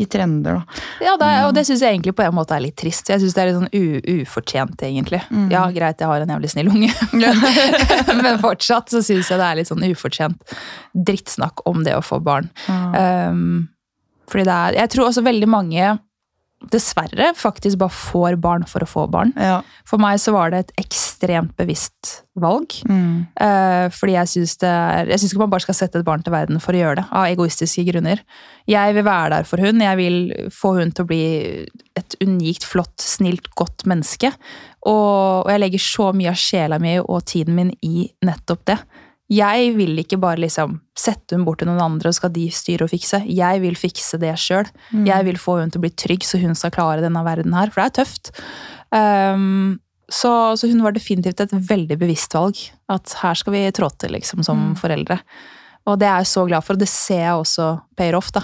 [0.00, 0.80] i trender da.
[1.04, 3.12] Ja, det er, og det syns jeg egentlig på en måte er litt trist.
[3.12, 5.20] Jeg syns det er litt sånn u ufortjent, egentlig.
[5.52, 6.90] Ja, greit, jeg har en jævlig snill unge,
[8.24, 10.56] men fortsatt så syns jeg det er litt sånn ufortjent
[11.10, 12.48] drittsnakk om det å få barn.
[12.70, 13.68] Um,
[14.30, 15.96] fordi det er Jeg tror også veldig mange
[16.68, 19.32] dessverre faktisk bare får barn for å få barn.
[19.40, 19.60] Ja.
[19.88, 22.74] For meg så var det et ekstremt bevisst valg.
[22.88, 23.24] Mm.
[23.40, 24.58] Uh, fordi Jeg syns
[25.30, 27.84] ikke man bare skal sette et barn til verden for å gjøre det, av egoistiske
[27.88, 28.20] grunner.
[28.68, 30.18] Jeg vil være der for hun, jeg vil
[30.52, 31.24] få hun til å bli
[31.96, 34.32] et unikt, flott, snilt, godt menneske.
[34.84, 38.82] Og, og jeg legger så mye av sjela mi og tiden min i nettopp det.
[39.30, 42.88] Jeg vil ikke bare liksom sette hun bort til noen andre, og skal de styre
[42.88, 43.22] og fikse.
[43.30, 44.66] Jeg vil fikse det sjøl.
[45.06, 47.70] Jeg vil få hun til å bli trygg, så hun skal klare denne verden her.
[47.70, 48.32] For det er tøft.
[48.90, 49.78] Um,
[50.10, 52.58] så, så hun var definitivt et veldig bevisst valg.
[52.90, 55.20] At her skal vi trå til, liksom, som foreldre.
[55.88, 57.66] Og det er jeg så glad for, og det ser jeg også
[57.96, 58.28] payer off.
[58.36, 58.42] da.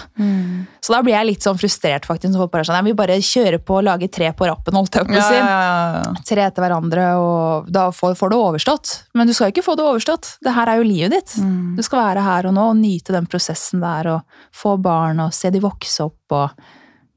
[0.83, 2.33] Så da blir jeg litt sånn frustrert, faktisk.
[2.33, 4.73] Så folk bare er sånn, Jeg vil bare kjøre på og lage tre på rappen,
[4.75, 5.37] holdt jeg på å si.
[5.37, 6.23] ja, ja, ja.
[6.27, 8.95] Tre etter hverandre, og da får, får du overstått.
[9.13, 10.31] Men du skal ikke få det overstått.
[10.43, 11.37] Det her er jo livet ditt.
[11.77, 14.21] Du skal være her og nå og nyte den prosessen der, og
[14.51, 16.67] få barn og se de vokse opp, og,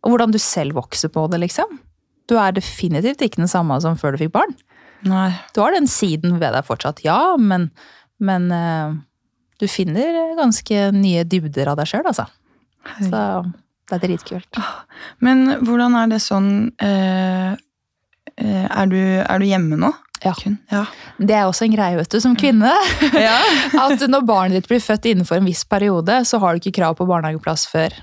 [0.04, 1.80] og hvordan du selv vokser på det, liksom.
[2.28, 4.52] Du er definitivt ikke den samme som før du fikk barn.
[5.08, 5.30] Nei.
[5.56, 7.70] Du har den siden ved deg fortsatt, ja, men,
[8.20, 8.98] men eh,
[9.60, 12.26] du finner ganske nye dybder av deg sjøl, altså.
[12.98, 13.24] Så
[13.90, 14.60] det er dritkult.
[15.24, 16.50] Men hvordan er det sånn
[16.82, 17.56] eh,
[18.36, 19.90] eh, er, du, er du hjemme nå?
[20.20, 20.34] Ja.
[20.70, 20.84] Ja.
[21.16, 22.72] Det er også en greie, vet du, som kvinne.
[23.16, 23.38] Ja.
[23.86, 26.98] At når barnet ditt blir født innenfor en viss periode, så har du ikke krav
[26.98, 27.96] på barnehageplass før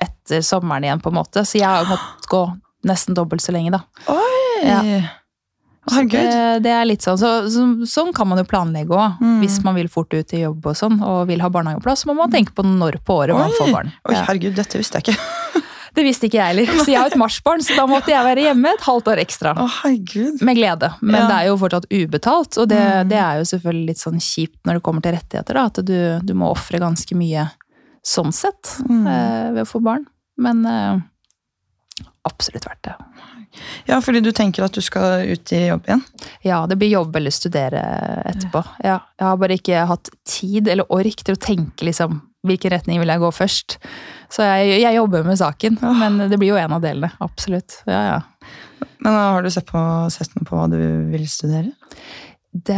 [0.00, 1.44] etter sommeren igjen, på en måte.
[1.44, 2.44] Så jeg har måttet gå
[2.88, 3.84] nesten dobbelt så lenge, da.
[4.10, 4.64] Oi!
[4.64, 4.80] Ja.
[5.94, 6.62] Herregud.
[6.62, 9.40] Det, er litt sånn, så, så, Sånn kan man jo planlegge òg, Mm.
[9.42, 12.04] hvis man vil fort ut i jobb og sånn, og vil ha barnehageplass.
[12.04, 13.92] Så må man tenke på når på året man får barn.
[14.08, 15.18] Oi, herregud, dette visste jeg ikke.
[15.92, 16.68] Det visste ikke jeg heller.
[16.84, 19.54] Så jeg har et marsbarn, så da måtte jeg være hjemme et halvt år ekstra.
[19.58, 20.38] Herregud.
[20.46, 20.92] Med glede.
[21.02, 21.26] Men Ja.
[21.26, 23.08] det er jo fortsatt ubetalt, og det, Mm.
[23.10, 25.52] det er jo selvfølgelig litt sånn kjipt når det kommer til rettigheter.
[25.58, 27.50] Da, at du, du må ofre ganske mye
[28.06, 29.02] sånn sett Mm.
[29.10, 30.06] eh, ved å få barn.
[30.38, 31.00] Men eh,
[32.24, 32.94] absolutt verdt det.
[33.88, 36.02] Ja, fordi du tenker at du skal ut i jobb igjen?
[36.46, 37.82] Ja, det blir jobb eller studere
[38.30, 38.62] etterpå.
[38.84, 43.02] Ja, jeg har bare ikke hatt tid eller ork til å tenke liksom, hvilken retning
[43.02, 43.78] vil jeg gå først.
[44.30, 47.12] Så jeg, jeg jobber med saken, men det blir jo en av delene.
[47.24, 47.82] Absolutt.
[47.90, 48.18] Ja, ja.
[49.00, 49.80] Men har du sett, på,
[50.12, 50.78] sett noe på hva du
[51.12, 51.72] vil studere?
[52.50, 52.74] Det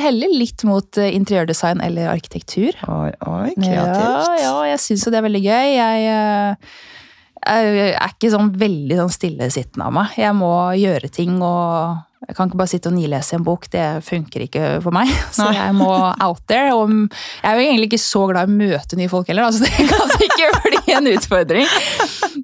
[0.00, 2.72] heller litt mot eh, interiørdesign eller arkitektur.
[2.88, 4.30] Oi, oi kreativt.
[4.40, 5.66] ja, jeg syns jo det er veldig gøy.
[5.74, 7.02] Jeg, eh,
[7.44, 10.16] jeg er ikke sånn veldig sånn stillesittende av meg.
[10.18, 13.66] Jeg må gjøre ting, og jeg kan ikke bare sitte og nilese en bok.
[13.72, 15.10] Det funker ikke for meg.
[15.36, 15.90] Så jeg må
[16.24, 16.74] out there.
[16.76, 19.64] Og jeg er jo egentlig ikke så glad i å møte nye folk heller, altså
[19.64, 21.68] det kan ikke bli en utfordring.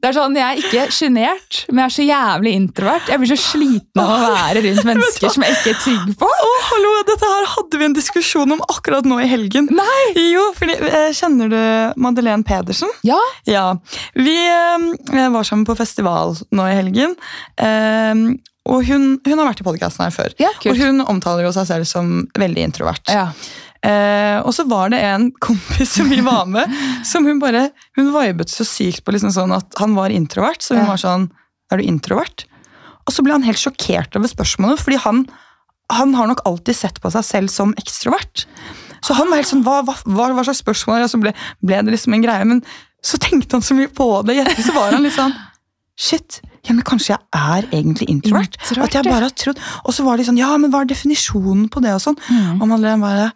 [0.01, 3.09] Det er sånn, Jeg er ikke sjenert, men jeg er så jævlig introvert.
[3.11, 6.29] Jeg blir så sliten av å være rundt mennesker som jeg ikke er trygg på.
[6.31, 9.69] Å, hallo, dette her hadde vi en diskusjon om akkurat nå i helgen.
[9.75, 10.05] Nei!
[10.35, 11.61] Jo, fordi, eh, Kjenner du
[12.01, 12.93] Madeleine Pedersen?
[13.07, 13.67] Ja, Ja.
[14.15, 17.17] Vi eh, var sammen på festival nå i helgen.
[18.69, 20.35] Og hun, hun har vært i podkasten her før.
[20.43, 23.09] Ja, og hun omtaler jo seg selv som veldig introvert.
[23.09, 23.31] ja.
[23.81, 26.69] Eh, og så var det en kompis som vi var med,
[27.11, 30.61] som hun bare Hun vibet så sykt på liksom sånn at han var introvert.
[30.61, 30.91] Så hun Ja.
[30.91, 31.31] var sånn
[31.73, 32.45] Er du introvert?
[33.09, 35.23] Og så ble han helt sjokkert over spørsmålet, fordi han,
[35.91, 38.45] han har nok alltid sett på seg selv som ekstrovert.
[39.01, 41.07] Så han var helt sånn Hva, hva, hva, slags spørsmål?
[41.07, 41.33] Og så ble,
[41.65, 42.45] ble det liksom en greie.
[42.45, 42.61] Men
[43.01, 44.37] så tenkte han så mye på det.
[44.37, 45.33] I ettertid så var han litt sånn
[45.97, 48.59] Shit, ja, men kanskje jeg er egentlig introvert?
[48.61, 50.91] Introvert, at jeg bare har trodd Og så var de sånn Ja, men hva er
[50.91, 51.95] definisjonen på det?
[51.97, 52.19] Og sånn.
[52.59, 53.31] Og Madeleine bare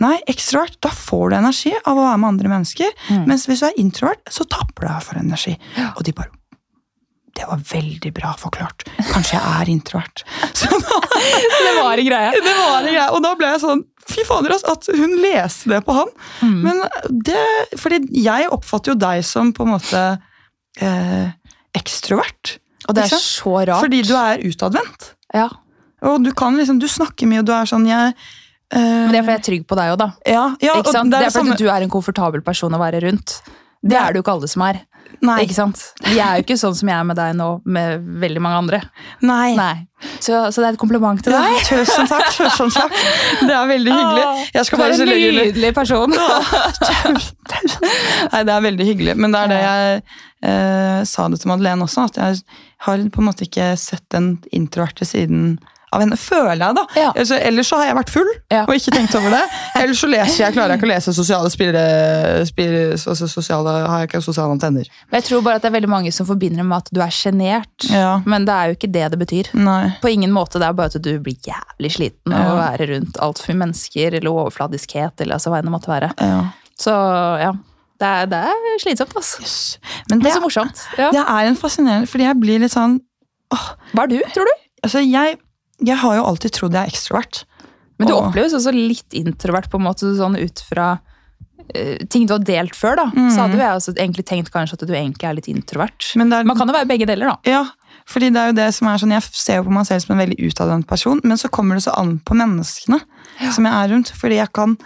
[0.00, 2.92] Nei, ekstrovert, da får du energi av å være med andre mennesker.
[3.28, 5.52] Mens hvis du er introvert, så tapper du deg for energi.
[5.92, 6.32] Og de bare
[7.36, 8.86] Det var veldig bra forklart.
[9.12, 10.24] Kanskje jeg er introvert.
[10.60, 10.96] Så da,
[11.66, 12.32] Det var en greie.
[12.48, 13.10] det var en greie.
[13.12, 16.08] Og da ble jeg sånn Fy fader, ass, at hun leste det på han.
[16.64, 16.80] Men
[17.28, 17.44] det
[17.78, 20.00] Fordi jeg oppfatter jo deg som på en måte
[20.80, 21.28] eh,
[21.76, 22.58] ekstrovert.
[22.88, 23.80] Og det er så rart.
[23.84, 25.12] Fordi du er utadvendt.
[25.34, 25.48] Ja,
[26.02, 28.14] Og du kan liksom, du snakker mye, og du er sånn jeg
[28.72, 30.06] eh, Men det er fordi jeg er trygg på deg òg, da.
[30.26, 30.74] ja, ja?
[30.80, 33.42] Det er, det fordi samme- du er en komfortabel person å være rundt.
[33.80, 34.82] Det er det jo ikke alle som er.
[35.24, 35.40] Nei.
[35.44, 35.80] Ikke sant?
[36.06, 38.78] Vi er jo ikke sånn som jeg er med deg nå, med veldig mange andre.
[39.26, 39.50] Nei.
[39.58, 39.74] Nei.
[40.22, 41.58] Så, så det er et kompliment til deg.
[41.68, 42.28] tusen takk.
[42.36, 42.94] tusen takk.
[43.48, 44.24] Det er veldig hyggelig.
[44.54, 46.16] Jeg skal Du er en nydelig person.
[48.32, 49.14] Nei, det er veldig hyggelig.
[49.20, 50.00] Men det er det jeg
[50.48, 52.40] eh, sa det til Madeleine også, at jeg
[52.86, 55.58] har på en måte ikke sett den introverte siden
[55.92, 56.84] av henne, føler jeg, da.
[56.94, 57.08] Ja.
[57.18, 58.60] Altså, ellers så har jeg vært full Ja.
[58.64, 59.40] og ikke tenkt over det.
[59.80, 64.04] Ellers så leser jeg, klarer jeg ikke å lese sosiale spillere, spillere altså sosiale, Har
[64.04, 64.86] jeg ikke sosiale antenner.
[65.10, 67.00] Men jeg tror bare at det er veldig mange som forbinder det med at du
[67.02, 67.88] er sjenert.
[67.90, 68.12] Ja.
[68.26, 69.50] Men det er jo ikke det det betyr.
[69.58, 69.80] Nei.
[70.02, 70.60] På ingen måte.
[70.62, 74.14] Det er bare at du blir jævlig sliten av å være rundt altfor mye mennesker
[74.20, 75.20] eller overfladiskhet.
[75.24, 76.12] eller altså hva enn det måtte være.
[76.22, 76.40] Ja.
[76.80, 76.94] Så
[77.42, 77.50] ja,
[78.00, 79.42] det er, det er slitsomt, altså.
[79.42, 79.58] Yes.
[80.08, 80.86] Men Det er så morsomt.
[80.96, 81.10] Ja.
[81.12, 83.00] det er en fascinerende, fordi jeg blir litt sånn
[83.50, 84.52] Hva er du, tror du?
[84.86, 85.36] Altså, jeg,
[85.84, 87.44] jeg har jo alltid trodd jeg er ekstrovert.
[87.98, 91.00] Men du Og- oppleves også litt introvert på en måte sånn ut fra
[91.76, 92.96] uh, ting du har delt før.
[92.96, 93.04] da.
[93.12, 93.28] Mm.
[93.30, 96.12] Så hadde jeg også egentlig tenkt kanskje at du egentlig er litt introvert.
[96.16, 97.36] Er, Man kan jo være begge deler, da.
[97.44, 97.64] Ja,
[98.08, 100.16] fordi det er jo det som er sånn, Jeg ser jo på meg selv som
[100.18, 103.00] en veldig utadvendt person, men så kommer det så an på menneskene
[103.52, 104.10] som jeg er rundt.
[104.16, 104.76] Fordi jeg kan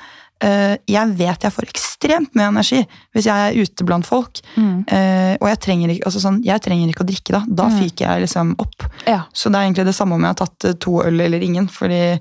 [0.42, 2.81] Jeg vet jeg får ekstremt mye energi
[3.14, 4.40] hvis jeg er ute blant folk.
[4.59, 7.42] Eh, og jeg trenger, ikke, altså sånn, jeg trenger ikke å drikke da.
[7.62, 8.88] Da fyker jeg liksom opp.
[9.09, 9.23] Ja.
[9.33, 11.68] Så det er egentlig det samme om jeg har tatt eh, to øl eller ingen.
[11.73, 12.18] fordi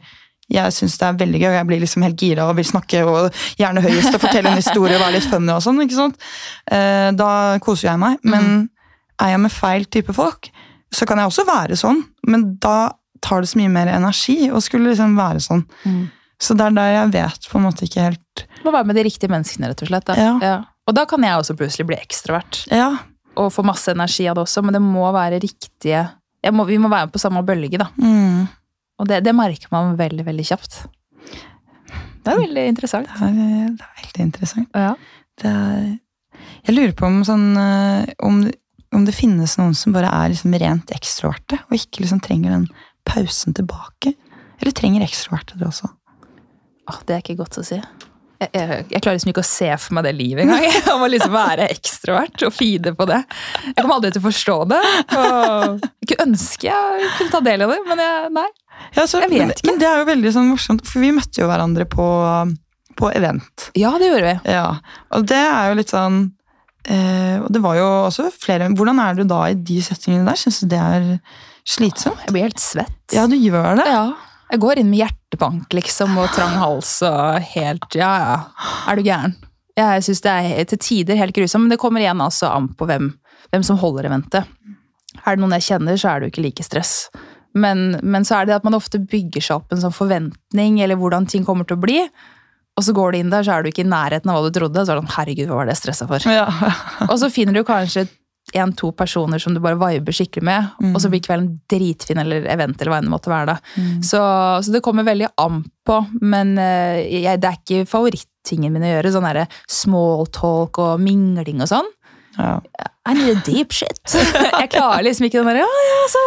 [0.54, 3.04] jeg syns det er veldig gøy, og jeg blir liksom helt gira og vil snakke
[3.08, 5.80] og gjerne høyest og fortelle en historie og være litt funny og sånn.
[5.86, 6.28] ikke sant?
[6.68, 7.30] Eh, da
[7.64, 8.20] koser jeg meg.
[8.28, 8.68] Men
[9.22, 10.50] er jeg med feil type folk,
[10.94, 14.60] så kan jeg også være sånn, men da tar det så mye mer energi å
[14.62, 15.64] skulle liksom være sånn.
[15.88, 16.04] Mm.
[16.44, 19.06] Så det er der jeg vet på en måte ikke helt Må være med de
[19.08, 20.08] riktige menneskene, rett og slett.
[20.10, 20.16] Da.
[20.44, 20.56] Ja.
[20.88, 22.90] Og da kan jeg også plutselig bli ekstrovert Ja.
[23.40, 26.04] og få masse energi av det også, men det må være riktige
[26.52, 27.88] må, Vi må være på samme bølge, da.
[27.96, 28.48] Mm.
[29.00, 30.82] Og det, det merker man veldig, veldig kjapt.
[32.24, 33.08] Det er veldig interessant.
[33.08, 34.76] Det, er, det er veldig interessant.
[34.76, 34.92] Ja.
[35.40, 35.86] Det er,
[36.68, 38.44] jeg lurer på om, sånn, eh, om,
[38.96, 42.68] om det finnes noen som bare er liksom rent ekstroverte, og ikke liksom trenger den
[43.08, 44.14] pausen tilbake.
[44.62, 45.90] Eller trenger ekstroverte det også?
[46.90, 47.78] Åh, det er ikke godt å si.
[48.44, 50.66] Jeg, jeg, jeg klarer liksom ikke å se for meg det livet engang.
[50.90, 53.22] Jeg må liksom være ekstrovert og feede på det.
[53.70, 54.82] Jeg kommer aldri til å forstå det.
[55.16, 58.46] Og jeg kunne ønske jeg kunne ta del i det, men jeg, nei.
[58.98, 59.68] Ja, så, Jeg vet men, ikke.
[59.70, 62.08] men det er jo veldig sånn morsomt, for vi møtte jo hverandre på,
[63.00, 63.70] på event.
[63.80, 64.36] Ja, det gjorde vi.
[64.58, 64.68] Ja,
[65.16, 66.20] og det er jo litt sånn
[66.90, 70.42] eh, Og det var jo også flere Hvordan er du da i de settingene der?
[70.42, 71.08] Syns du det er
[71.64, 72.26] slitsomt?
[72.28, 73.00] Jeg blir helt svett.
[73.16, 73.88] Ja, du gjør det?
[73.88, 74.06] Ja.
[74.52, 78.38] Jeg går inn med hjertebank liksom, og trang hals og helt Ja, ja.
[78.92, 79.36] Er du gæren?
[79.78, 82.86] Jeg syns det er til tider helt grusomt, men det kommer igjen altså an på
[82.90, 83.08] hvem,
[83.50, 84.50] hvem som holder eventet.
[85.24, 86.94] Er det noen jeg kjenner, så er det jo ikke like stress.
[87.58, 90.98] Men, men så er det at man ofte bygger seg opp en sånn forventning, eller
[91.00, 92.00] hvordan ting kommer til å bli.
[92.78, 94.56] Og så går du inn der, så er du ikke i nærheten av hva du
[94.58, 94.82] trodde.
[94.82, 96.26] Så er det sånn, herregud, hva var det jeg stressa for?
[96.30, 96.46] Ja.
[97.10, 98.08] Og så finner du kanskje
[98.54, 102.76] en-to personer som du bare viber skikkelig med, og så blir kvelden dritfin, eller event,
[102.82, 103.56] eller hva enn det måtte være.
[103.56, 103.86] da.
[104.04, 104.20] Så,
[104.66, 108.92] så det kommer veldig an på, men eh, jeg, det er ikke favorittingen min å
[108.96, 109.14] gjøre.
[109.16, 111.90] Sånn derre small talk og mingling og sånn.
[112.38, 112.58] Ja.
[113.06, 114.00] I need a deep shit.
[114.62, 116.22] Jeg klarer liksom ikke den derre ja, så,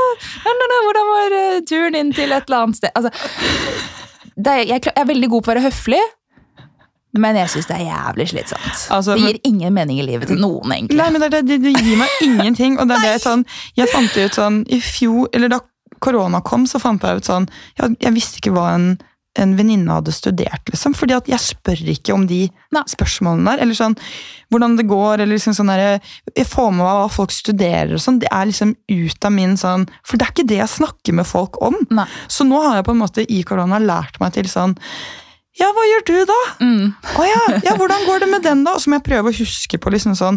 [0.44, 2.92] Hvordan var eh, turen inn til et eller annet sted?
[2.94, 3.11] Altså,
[4.37, 6.02] er, jeg, jeg er veldig god på å være høflig,
[7.22, 8.83] men jeg syns det er jævlig slitsomt.
[8.94, 10.98] Altså, det gir ingen mening i livet til noen, egentlig.
[11.00, 12.79] Nei, men det, det, det gir meg ingenting.
[12.81, 13.46] Og det er det sånn,
[13.79, 15.61] jeg fant ut sånn i fjor, eller da
[16.02, 17.46] korona kom, så fant jeg ut sånn
[17.79, 18.88] Jeg, jeg visste ikke hva en,
[19.40, 20.94] en venninne hadde studert, liksom.
[20.96, 22.85] fordi at jeg spør ikke om de Nei.
[22.90, 23.64] spørsmålene der.
[23.64, 23.96] Eller sånn
[24.52, 26.00] hvordan det går, eller liksom sånn der,
[26.37, 28.20] Jeg får med meg hva folk studerer og sånn.
[28.22, 31.29] Det er liksom ut av min sånn For det er ikke det jeg snakker med
[31.29, 31.79] folk om.
[31.90, 32.09] Nei.
[32.29, 34.76] Så nå har jeg på en måte i korona lært meg til sånn
[35.57, 36.38] ja, hva gjør du da?
[36.61, 36.88] Mm.
[37.16, 38.75] Å ja, ja, hvordan går det med den da?
[38.77, 40.37] Og så må jeg prøve å huske på liksom sånn,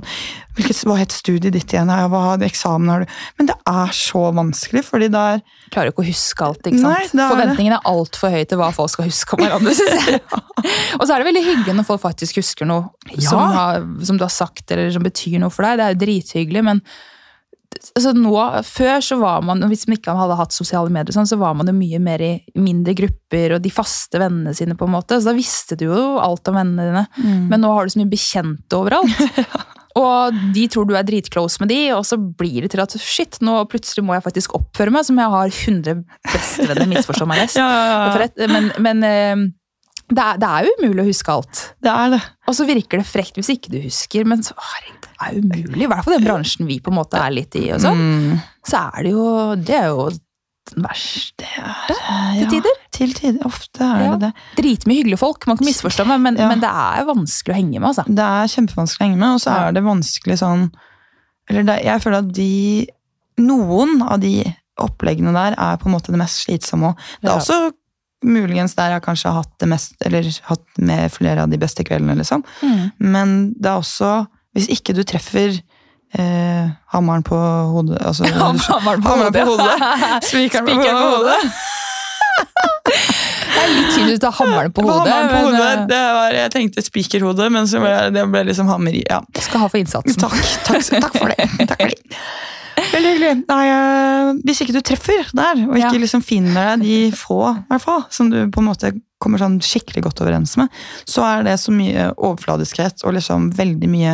[0.56, 1.92] hvilket, hva het studiet ditt igjen?
[1.92, 3.18] Ja, hva hadde eksamen har du?
[3.40, 6.62] Men det er så vanskelig, fordi det er klarer jo ikke å huske alt.
[6.64, 7.14] ikke sant?
[7.14, 9.76] Nei, er Forventningene er altfor høye til hva folk skal huske om hverandre.
[9.76, 10.24] synes jeg.
[11.00, 14.26] Og så er det veldig hyggelig når folk faktisk husker noe som, har, som du
[14.26, 15.80] har sagt, eller som betyr noe for deg.
[15.80, 16.84] Det er jo drithyggelig, men
[17.78, 21.40] altså nå, før så var man, hvis man ikke hadde hatt sosiale medier, sånn, så
[21.40, 24.78] var man jo mye mer i mindre grupper og de faste vennene sine.
[24.80, 27.06] på en måte, så Da visste du jo alt om vennene dine.
[27.20, 27.44] Mm.
[27.52, 29.14] Men nå har du så mye bekjente overalt.
[30.00, 33.40] Og de tror du er dritclose med de, og så blir det til at shit,
[33.44, 36.90] nå plutselig må jeg faktisk oppføre meg som jeg har 100 bestevenner.
[36.94, 37.58] Misforstå meg rest.
[37.60, 38.48] Ja, ja, ja.
[38.54, 39.42] Men, men eh,
[40.10, 41.60] det, er, det er jo umulig å huske alt.
[41.86, 42.22] Det er det.
[42.50, 45.84] Og så virker det frekt hvis ikke du husker, men så, herregud, det er umulig.
[45.86, 47.68] I hvert fall den bransjen vi på en måte er litt i.
[47.76, 48.02] og sånn.
[48.02, 48.42] Mm.
[48.66, 50.10] Så er det jo Det er jo
[50.70, 51.74] den verste Ja,
[52.38, 52.76] til tider.
[52.94, 53.40] Til tider.
[53.48, 54.12] Ofte er Ja.
[54.16, 54.34] det det.
[54.64, 56.48] Dritmye hyggelige folk, man kan misforstå meg, men, Ja.
[56.50, 57.88] men det er vanskelig å henge med.
[57.90, 58.04] altså.
[58.06, 60.72] Det er kjempevanskelig å henge med, og så er det vanskelig sånn
[61.50, 62.88] Eller det, jeg føler at de
[63.40, 64.44] Noen av de
[64.80, 66.94] oppleggene der er på en måte det mest slitsomme.
[66.94, 66.98] òg.
[67.22, 67.40] Det er Ja.
[67.40, 67.72] også
[68.26, 71.86] muligens der jeg kanskje har hatt det mest Eller hatt med flere av de beste
[71.88, 72.44] kveldene, liksom.
[72.62, 72.86] Mm.
[73.00, 74.26] Men det er også
[74.58, 77.38] Hvis ikke du treffer eh, hammeren på
[77.74, 79.76] hodet altså, Hammeren på hodet.
[80.30, 81.44] Spikeren på hodet.
[82.40, 85.16] Det er litt du har hammeren på hodet.
[85.30, 85.62] På hodet.
[85.62, 89.04] eh, Det var, jeg tenkte spikerhode, men så ble det ble liksom hammer i.
[89.10, 89.20] Ja.
[89.38, 90.16] Skal ha for innsatsen.
[90.22, 91.50] Takk, takk, takk for det.
[91.70, 92.00] Takk for det.
[92.94, 93.32] Veldig hyggelig.
[93.50, 96.02] Nei, eh, hvis ikke du treffer der, og ikke Ja.
[96.06, 97.42] liksom finner deg de få
[97.84, 100.70] fall, som du på en måte kommer sånn skikkelig godt overens med,
[101.06, 104.14] så er det så mye overfladiskhet og liksom veldig mye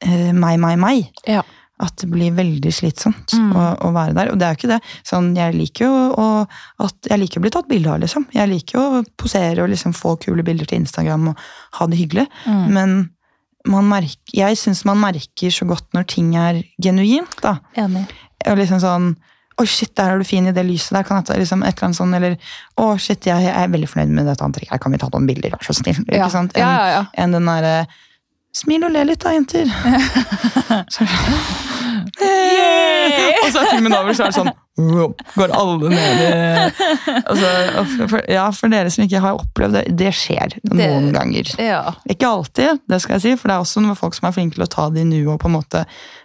[0.00, 1.10] eh, meg, meg, meg.
[1.28, 1.42] Ja.
[1.80, 3.52] At det blir veldig slitsomt Mm.
[3.56, 4.30] å, å være der.
[4.32, 4.80] Og det er jo ikke det.
[5.08, 6.26] Sånn, jeg liker jo å,
[6.84, 8.26] at, jeg liker å bli tatt bilde av, liksom.
[8.36, 11.40] Jeg liker jo å posere og liksom få kule bilder til Instagram og
[11.78, 12.26] ha det hyggelig.
[12.44, 12.66] Mm.
[12.76, 12.94] Men
[13.68, 17.40] man merker, jeg syns man merker så godt når ting er genuint.
[17.40, 17.58] da.
[17.80, 18.06] Enig.
[18.48, 19.10] Og liksom sånn
[19.60, 21.02] Oi, shit, der er du fin i det lyset der.
[21.04, 22.36] kan jeg ta liksom et eller annet sånn, Eller
[22.80, 24.80] å, shit, jeg, jeg er veldig fornøyd med dette antrekket.
[24.80, 25.98] Kan vi ta noen bilder, vær så snill?
[26.08, 26.28] Ja.
[26.32, 27.86] Enn Ja, ja, enn den derre
[28.56, 29.70] Smil og le litt da, jenter.
[32.20, 33.44] Yeah.
[33.44, 34.50] og så er filmen over, så er det sånn
[35.34, 36.28] Går alle ned i
[37.28, 37.50] altså,
[38.08, 41.50] for, Ja, for dere som ikke har opplevd det, det skjer noen ganger.
[41.60, 41.82] Ja.
[42.08, 44.56] Ikke alltid, det skal jeg si, for det er også noen folk som er flinke
[44.56, 45.84] til å ta det i nuet og på en måte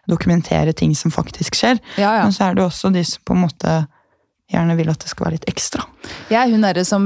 [0.09, 1.81] dokumentere ting som faktisk skjer.
[1.99, 2.23] Ja, ja.
[2.23, 3.75] Men så er det også de som på en måte
[4.51, 5.85] gjerne vil at det skal være litt ekstra.
[6.29, 7.05] Jeg er hun derre som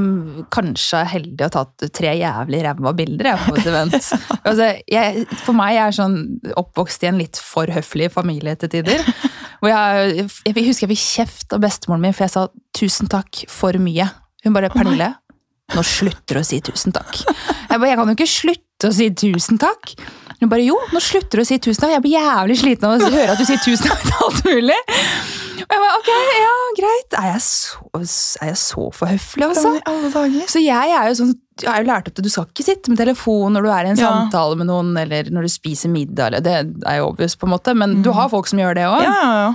[0.52, 4.10] kanskje er heldig og tatt tre jævlig ræva bilder jeg, på et event.
[4.43, 6.17] altså, jeg, for meg er jeg sånn
[6.60, 9.04] oppvokst i en litt for høflig familie til tider.
[9.60, 13.41] Hvor jeg, jeg husker jeg fikk kjeft av bestemoren min, for jeg sa 'tusen takk
[13.52, 14.08] for mye'.
[14.45, 15.10] Hun bare 'Pernille,
[15.75, 17.25] nå slutter du å si tusen takk'.
[17.28, 19.95] Jeg bare, jeg kan jo ikke slutte å si tusen takk.
[20.39, 21.97] Hun bare 'jo, nå slutter du å si tusen takk'.
[21.97, 24.80] Jeg blir jævlig sliten av å høre at du sier tusen takk til alt mulig.
[25.65, 27.15] Og jeg bare, ok, ja, greit.
[27.19, 27.78] Er jeg så,
[28.41, 29.76] er jeg så for høflig, altså?
[30.50, 32.91] Så jeg er jo sånn, jeg har jo lært opp til du skal ikke sitte
[32.93, 34.12] med telefon når du er i en Ja.
[34.13, 36.54] samtale med noen, eller når du spiser middag, eller det
[36.88, 39.02] er jo obvious på en måte, men du har folk som gjør det òg.
[39.04, 39.50] Ja, ja, ja.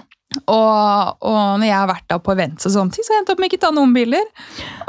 [0.50, 3.22] Og, og når jeg har vært da på events og sånne ting, så har jeg
[3.22, 4.24] endt opp med ikke ta noen bilder.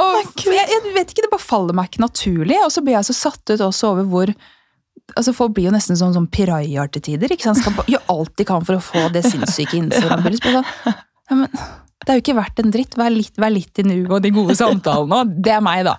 [0.01, 2.57] Og jeg, jeg vet ikke, Det bare faller meg ikke naturlig.
[2.65, 4.31] Og så blir jeg så satt ut også over hvor
[5.13, 7.31] altså Folk blir jo nesten sånn, sånn pirajaer til tider.
[7.31, 7.61] ikke sant?
[7.61, 10.47] Skal gjøre alt de kan for å få det sinnssyke Instagram-bildet.
[10.57, 10.95] Sånn,
[11.29, 11.49] ja, men
[12.05, 12.97] det er jo ikke verdt en dritt.
[12.99, 15.21] Vær litt, vær litt i nuet og de gode samtalene.
[15.21, 15.95] Og det er meg, da.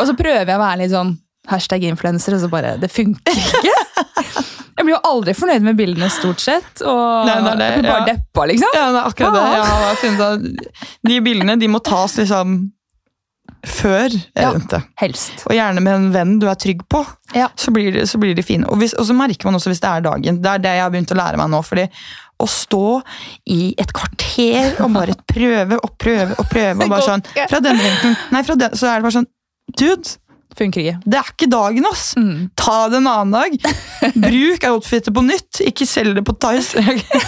[0.00, 1.14] Og så prøver jeg å være litt sånn
[1.50, 3.76] hashtag influenser, og så bare Det funker ikke.
[4.80, 6.80] Jeg blir jo aldri fornøyd med bildene, stort sett.
[6.88, 8.12] Og Nei, nei, nei, jeg blir bare ja.
[8.14, 8.76] deppa, liksom.
[8.76, 10.20] Ja, det er akkurat det.
[10.24, 12.54] At de bildene de må tas liksom
[13.66, 14.52] før Ja.
[15.00, 15.44] Helst.
[15.46, 17.04] Og gjerne med en venn du er trygg på.
[17.34, 17.48] Ja.
[17.56, 18.66] Så, blir det, så blir de fine.
[18.70, 20.40] Og, hvis, og så merker man også hvis det er dagen.
[20.42, 21.62] Det er det jeg har begynt å lære meg nå.
[21.66, 21.86] fordi
[22.40, 22.84] å stå
[23.52, 27.84] i et kvarter og bare prøve og prøve og prøve, og bare sånn fra denne
[27.84, 29.30] vinkelen, nei, fra den, så er det bare sånn
[29.70, 30.16] Dude,
[30.58, 30.96] Funker ikke.
[31.06, 32.14] det er ikke dagen, ass!
[32.18, 32.50] Mm.
[32.58, 33.54] Ta det en annen dag.
[34.24, 36.82] Bruk outfitet på nytt, ikke selg det på Tice.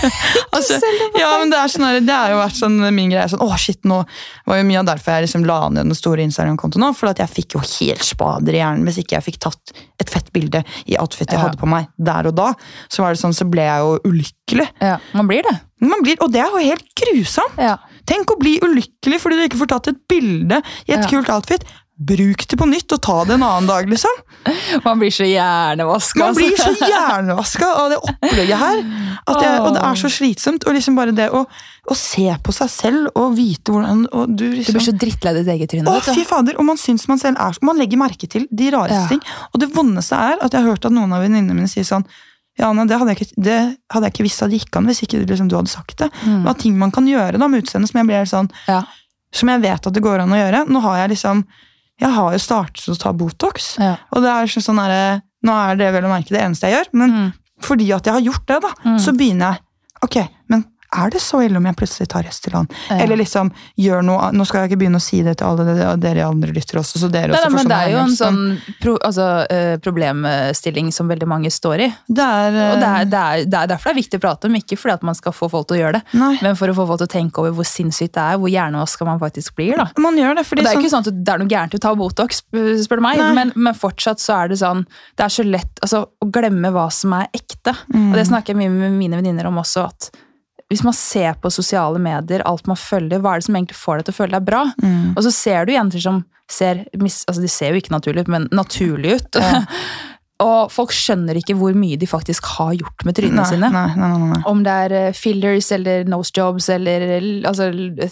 [0.56, 0.78] altså,
[1.18, 3.28] ja, men det, er sånn, det har jo vært sånn min greie.
[3.30, 4.02] Sånn, å shit, nå
[4.48, 6.88] var jo mye av derfor jeg liksom la ned den store Instagram-kontoen.
[6.98, 10.11] For at jeg fikk jo helt spader i hjernen hvis ikke jeg fikk tatt et
[10.12, 11.46] fett bilde i outfitet jeg Ja.
[11.46, 12.50] hadde på meg der og da.
[12.92, 14.68] Så var det sånn, så ble jeg jo ulykkelig.
[14.82, 15.56] Ja, man blir det.
[15.82, 17.56] Man blir, og det er jo helt grusomt!
[17.58, 17.76] Ja.
[18.06, 20.58] Tenk å bli ulykkelig fordi du ikke får tatt et bilde
[20.88, 21.08] i et Ja.
[21.11, 21.64] kult outfit.
[22.08, 24.16] Bruk det på nytt og ta det en annen dag, liksom.
[24.84, 26.18] Man blir så hjernevaska.
[26.18, 28.80] Man blir så hjernevaska av det opplegget her.
[29.26, 30.66] At jeg, og det er så slitsomt.
[30.66, 34.48] Og liksom bare det å, å se på seg selv og vite hvordan og du
[34.48, 35.94] liksom, Du liksom, blir så drittlei ditt eget tryne.
[35.94, 36.58] Å, fy fader!
[36.58, 39.08] Og man syns man selv er Man legger merke til de rareste Ja.
[39.14, 39.22] ting.
[39.52, 42.06] Og det vondeste er at jeg har hørt at noen av venninnene mine sier sånn
[42.60, 43.58] ja, nei, det, hadde jeg ikke, det
[43.94, 46.10] hadde jeg ikke visst at det gikk an hvis ikke liksom, du hadde sagt det.
[46.26, 46.42] Mm.
[46.44, 48.82] Hva ting man kan gjøre da med utseendet som jeg blir sånn Ja.
[49.32, 50.66] Som jeg vet at det går an å gjøre.
[50.68, 51.46] Nå har jeg liksom
[52.02, 53.76] Jeg har jo startet å ta Botox.
[53.78, 53.96] Ja.
[54.12, 56.76] Og det er så- sånn derre Nå er det vel å merke det eneste jeg
[56.78, 57.32] gjør, men Mm.
[57.60, 58.98] fordi at jeg har gjort det, da, Mm.
[58.98, 59.60] så begynner jeg
[60.04, 60.16] Ok,
[60.92, 62.68] er det så ille om jeg plutselig tar Restylane?
[62.90, 62.98] Ja.
[63.05, 63.50] Eller liksom
[63.81, 66.52] gjør noe Nå skal jeg ikke begynne å si det til alle dere, dere andre
[66.55, 68.40] lyttere også, så dere også får men det sånn er jo en sånn
[68.83, 71.88] pro, altså, eh, problemstilling som veldig mange står i.
[72.07, 74.24] Det er, Og det eh, er, det, er, det er derfor det er viktig å
[74.24, 76.59] prate om, ikke fordi at man skal få folk til å gjøre det, Nei, men
[76.59, 79.22] for å få folk til å tenke over hvor sinnssykt det er, hvor hjernevaska man
[79.22, 79.80] faktisk blir.
[79.80, 79.88] da.
[80.03, 81.82] man gjør det Og det er sånn, ikke sånn at det er noe gærent å
[81.82, 82.43] ta Botox,
[82.84, 84.84] spør du meg, men, men fortsatt så er det sånn
[85.18, 87.74] Det er så lett altså, å glemme hva som er ekte.
[87.93, 88.11] Mm.
[88.11, 90.11] Og det snakker jeg mye med mine venninner om også, at
[90.73, 94.01] hvis man ser på sosiale medier, alt man følger, hva er det som egentlig får
[94.01, 94.62] deg til å føle deg bra?
[94.81, 95.12] Mm.
[95.12, 98.49] Og så ser du jenter som ser altså De ser jo ikke naturlig ut, men
[98.53, 99.39] naturlig ut.
[100.43, 103.68] og folk skjønner ikke hvor mye de faktisk har gjort med trynene Nei, sine.
[103.72, 104.40] nei, nei.
[104.51, 107.05] Om det er eh, fillers eller nose jobs eller
[107.49, 107.68] altså,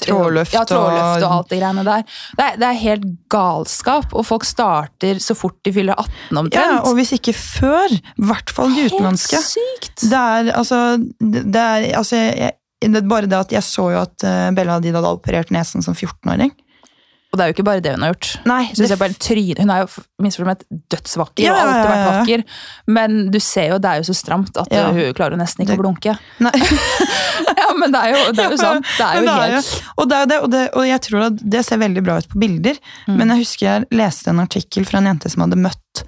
[0.07, 2.05] Trådløft ja, trådløft og og- alt det greiene der.
[2.39, 6.55] Det er, det er helt galskap, og folk starter så fort de fyller 18 omtrent.
[6.61, 9.37] Ja, og hvis ikke før, i hvert fall de utenlandske.
[9.41, 10.07] Helt sykt!
[10.11, 10.81] Det er altså,
[11.21, 14.79] det er, altså jeg, det er bare det at jeg så jo at eh, Bella
[14.79, 16.53] Hadid hadde operert nesen som 14-åring.
[17.31, 18.29] Og det er jo ikke bare det hun har gjort.
[18.45, 19.59] Nei, du det- ser bare trynet.
[19.63, 22.45] Hun er jo minst for meg dødsvakker Ja, og har alltid vært vakker.
[22.89, 24.91] Men du ser jo, det er jo så stramt at Ja.
[24.91, 26.19] hun klarer nesten ikke Det- å blunke.
[26.41, 26.51] Nei.
[27.63, 28.85] ja, men det er jo, det er jo sant.
[28.99, 31.37] Det er jo Men helt og, det er det, og, det, og jeg tror at
[31.55, 32.77] det ser veldig bra ut på bilder,
[33.07, 33.17] Mm.
[33.17, 36.03] men jeg husker jeg leste en artikkel fra en jente som hadde møtt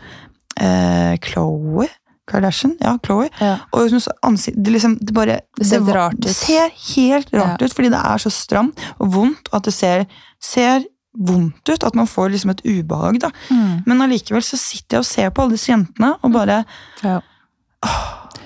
[0.61, 1.89] eh, Chloé.
[2.29, 2.77] Kardashian.
[2.81, 3.29] Ja, Chloé.
[3.41, 3.57] Ja.
[3.75, 6.21] Og hun ansikt, det, liksom, det bare Det ser var- rart ut.
[6.21, 7.67] Det ser helt rart Ja.
[7.67, 10.07] ut, fordi det er så stramt og vondt, og at det ser,
[10.41, 10.85] ser
[11.19, 11.85] vondt ut.
[11.85, 13.19] At man får liksom et ubehag.
[13.21, 13.31] da.
[13.51, 13.83] Mm.
[13.87, 16.65] Men allikevel så sitter jeg og ser på alle disse jentene og bare
[17.03, 17.21] Ja.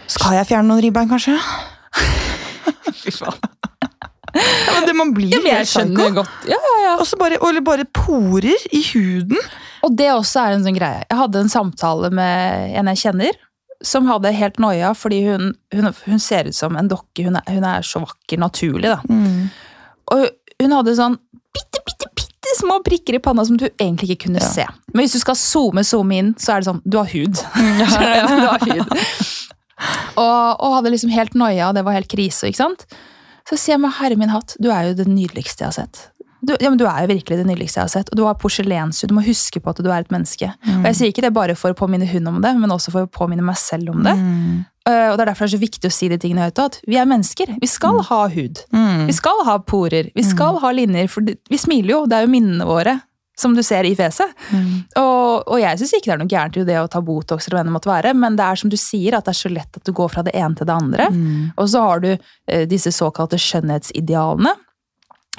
[0.08, 1.34] Skal jeg fjerne noen ribbein, kanskje?
[3.02, 3.36] Fy faen.
[4.36, 5.80] Ja, men det Man blir Ja, men jeg psycho.
[5.86, 6.46] skjønner godt.
[6.50, 6.94] Ja, ja, ja.
[7.00, 9.38] Og så bare, eller bare porer i huden.
[9.86, 11.04] Og det også er en sånn greie.
[11.08, 13.38] Jeg hadde en samtale med en jeg kjenner,
[13.84, 17.24] som hadde helt noia fordi hun, hun, hun ser ut som en dokke.
[17.28, 19.00] Hun er, hun er så vakker naturlig, da.
[20.16, 20.28] Og
[20.62, 21.16] hun hadde sånn
[21.56, 22.10] bitte, bitte,
[22.46, 24.48] bitte små prikker i panna som du egentlig ikke kunne Ja.
[24.48, 24.66] se.
[24.94, 27.34] Men hvis du skal zoome, zoome inn, så er det sånn Du har hud.
[27.56, 28.96] du har hud.
[30.16, 32.46] Og, og hadde liksom helt noia, og det var helt krise.
[32.48, 32.86] ikke sant?
[33.48, 36.06] Så sier jeg meg, herre min hatt, du er jo det nydeligste jeg har sett.
[36.46, 38.10] Du, ja, men du er jo virkelig det nydeligste jeg har sett.
[38.12, 39.08] Og du har porselenshud.
[39.10, 40.48] Du må huske på at du er et menneske.
[40.78, 43.06] Og jeg sier ikke det bare for å påminne hun om det, men også for
[43.06, 44.12] å påminne meg selv om det.
[44.14, 46.60] Eh, og det er derfor det er så viktig å si de tingene høyt.
[46.62, 47.56] At vi er mennesker.
[47.62, 48.60] Vi skal ha hud.
[49.08, 50.12] Vi skal ha porer.
[50.14, 51.08] Vi skal ha linjer.
[51.10, 52.00] For vi smiler jo.
[52.06, 53.00] Det er jo minnene våre.
[53.36, 54.30] Som du ser i fjeset.
[54.96, 57.58] Og, og jeg syns ikke det er noe gærent i det å ta Botox, eller
[57.58, 59.76] hva det måtte være, men det er som du sier, at det er så lett
[59.76, 61.10] at du går fra det ene til det andre.
[61.60, 64.54] Og så har du eh, disse såkalte skjønnhetsidealene.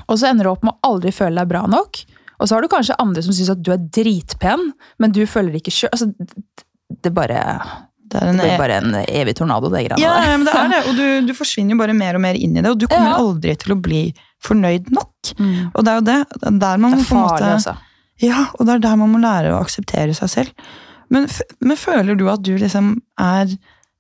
[0.05, 2.03] Og så ender du opp med å aldri føle deg bra nok.
[2.37, 4.71] Og så har du kanskje andre som syns at du er dritpen,
[5.01, 6.11] men du føler ikke sjøl altså,
[7.01, 7.41] Det bare
[8.07, 10.29] Det det blir bare en evig tornado, det greiene ja, der.
[10.31, 12.55] ja, men det er det, og du, du forsvinner jo bare mer og mer inn
[12.57, 13.19] i det, og du kommer Ja.
[13.19, 14.01] aldri til å bli
[14.47, 15.33] fornøyd nok.
[15.39, 15.71] Mm.
[15.73, 17.75] Og det er jo det, er der man Det er farlig, altså.
[18.23, 20.69] Ja, og det er der man må lære å akseptere seg selv.
[21.13, 21.27] Men,
[21.63, 23.51] men føler du at du liksom er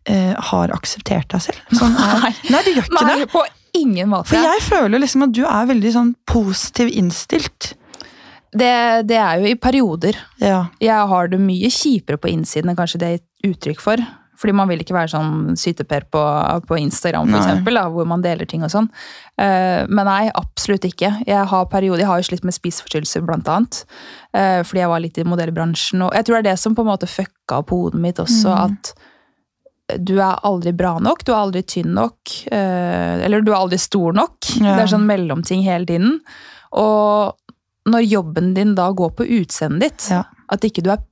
[0.09, 1.59] eh, har akseptert deg selv?
[1.77, 2.31] Sånn Nei.
[2.51, 3.27] nei, du gjør ikke Nei, det.
[3.31, 3.43] på
[3.77, 4.31] ingen måte.
[4.31, 7.73] For jeg føler liksom at du er veldig sånn positiv innstilt.
[8.53, 10.19] Det, det er jo i perioder.
[10.43, 10.67] Ja.
[10.83, 14.03] Jeg har det mye kjipere på innsiden enn kanskje det er uttrykk for.
[14.37, 16.21] Fordi man vil ikke være sånn syteper på,
[16.69, 17.41] på Instagram, for Nei.
[17.41, 18.85] eksempel, da, hvor man deler ting og sånn.
[19.33, 21.09] Uh, men nei, absolutt ikke.
[21.25, 23.81] Jeg har perioder, jeg har jo slitt med spiseforstyrrelser, blant annet.
[24.37, 26.05] Uh, fordi jeg var litt i modellbransjen.
[26.05, 28.53] Og jeg tror det er det som på en måte fucka opp hodet mitt også,
[28.67, 28.93] at
[29.95, 33.79] du er aldri bra nok, du er aldri tynn nok, eh, eller du er aldri
[33.79, 34.35] stor nok.
[34.59, 34.75] Ja.
[34.75, 36.17] Det er sånn mellomting hele tiden.
[36.75, 37.37] Og
[37.87, 40.23] når jobben din da går på utseendet ditt, Ja.
[40.51, 41.03] at ikke du er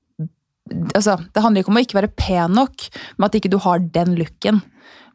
[0.96, 3.80] altså, Det handler ikke om å ikke være pen nok, men at ikke du har
[3.80, 4.62] den looken.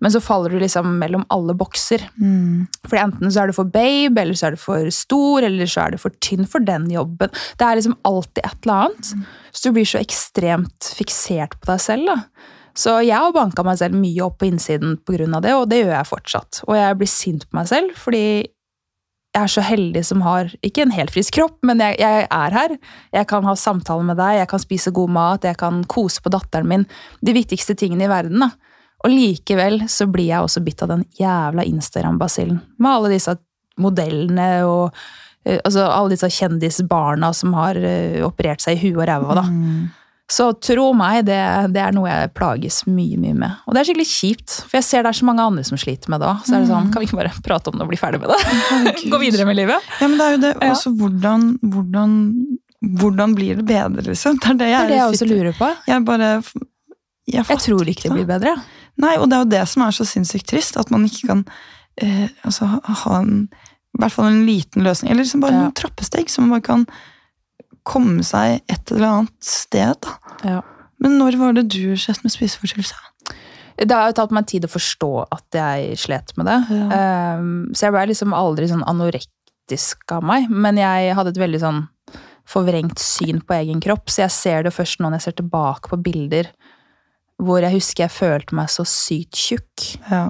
[0.00, 2.00] Men så faller du liksom mellom alle bokser.
[2.20, 2.66] Mm.
[2.88, 5.82] For enten så er du for babe, eller så er du for stor, eller så
[5.84, 7.28] er du for tynn for den jobben.
[7.60, 9.10] Det er liksom alltid et eller annet.
[9.52, 12.06] Så du blir så ekstremt fiksert på deg selv.
[12.06, 12.16] da.
[12.80, 15.40] Så jeg har banka meg selv mye opp på innsiden pga.
[15.42, 16.62] det, og det gjør jeg fortsatt.
[16.68, 18.46] Og jeg blir sint på meg selv, fordi
[19.30, 22.56] jeg er så heldig som har ikke en helt frisk kropp, men jeg, jeg er
[22.56, 22.74] her.
[23.14, 26.32] Jeg kan ha samtaler med deg, jeg kan spise god mat, jeg kan kose på
[26.34, 26.86] datteren min.
[27.22, 28.42] De viktigste tingene i verden.
[28.42, 28.50] da.
[29.06, 32.58] Og likevel så blir jeg også bitt av den jævla Instagram-basillen.
[32.82, 33.36] Med alle disse
[33.80, 34.98] modellene og
[35.46, 39.38] eh, altså alle disse kjendisbarna som har eh, operert seg i huet og ræva.
[39.40, 39.46] da.
[40.30, 41.38] Så tro meg, det,
[41.74, 43.56] det er noe jeg plages mye mye med.
[43.66, 46.12] Og det er skikkelig kjipt, for jeg ser det er så mange andre som sliter
[46.12, 46.44] med det òg.
[46.46, 48.30] Så er det sånn, kan vi ikke bare prate om det og bli ferdig med
[48.30, 48.38] det?
[49.12, 49.88] Gå videre med livet?
[49.98, 50.52] Ja, men det er jo det.
[50.62, 50.70] Ja.
[50.76, 52.14] Også hvordan, hvordan,
[53.02, 54.38] hvordan blir det bedre, liksom?
[54.38, 55.72] Det er det Det jeg, er det jeg også lurer på.
[55.90, 56.30] Jeg bare
[57.30, 58.54] Jeg, Jeg tror ikke det blir bedre.
[59.02, 60.78] Nei, og det er jo det som er så sinnssykt trist.
[60.78, 61.42] At man ikke kan
[62.02, 65.10] eh, altså, ha en, i hvert fall en liten løsning.
[65.10, 65.66] Eller liksom bare Ja.
[65.66, 66.86] noen trappesteg, som man bare kan
[67.86, 70.08] komme seg et eller annet sted.
[70.46, 70.60] Ja.
[71.00, 72.96] Men når var det du slet med spiseforstyrrelse?
[73.80, 76.58] Det har jo tatt meg tid å forstå at jeg slet med det.
[76.76, 77.04] Ja.
[77.40, 80.50] Um, så jeg ble liksom aldri sånn anorektisk av meg.
[80.52, 81.80] Men jeg hadde et veldig sånn
[82.50, 84.10] forvrengt syn på egen kropp.
[84.12, 86.52] Så jeg ser det først nå når jeg ser tilbake på bilder
[87.40, 89.86] hvor jeg husker jeg følte meg så sykt tjukk.
[90.10, 90.26] Ja.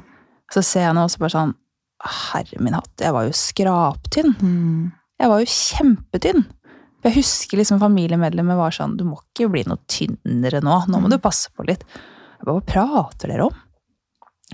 [0.55, 1.57] Så ser jeg nå også bare sånn
[2.01, 4.31] herre min hatt, jeg var jo skraptynn.
[5.21, 6.47] Jeg var jo kjempetynn.
[7.01, 10.83] Jeg husker liksom familiemedlemmer var sånn Du må ikke bli noe tynnere nå.
[10.91, 11.85] Nå må du passe på litt.
[11.89, 13.61] Jeg bare, Hva prater dere om?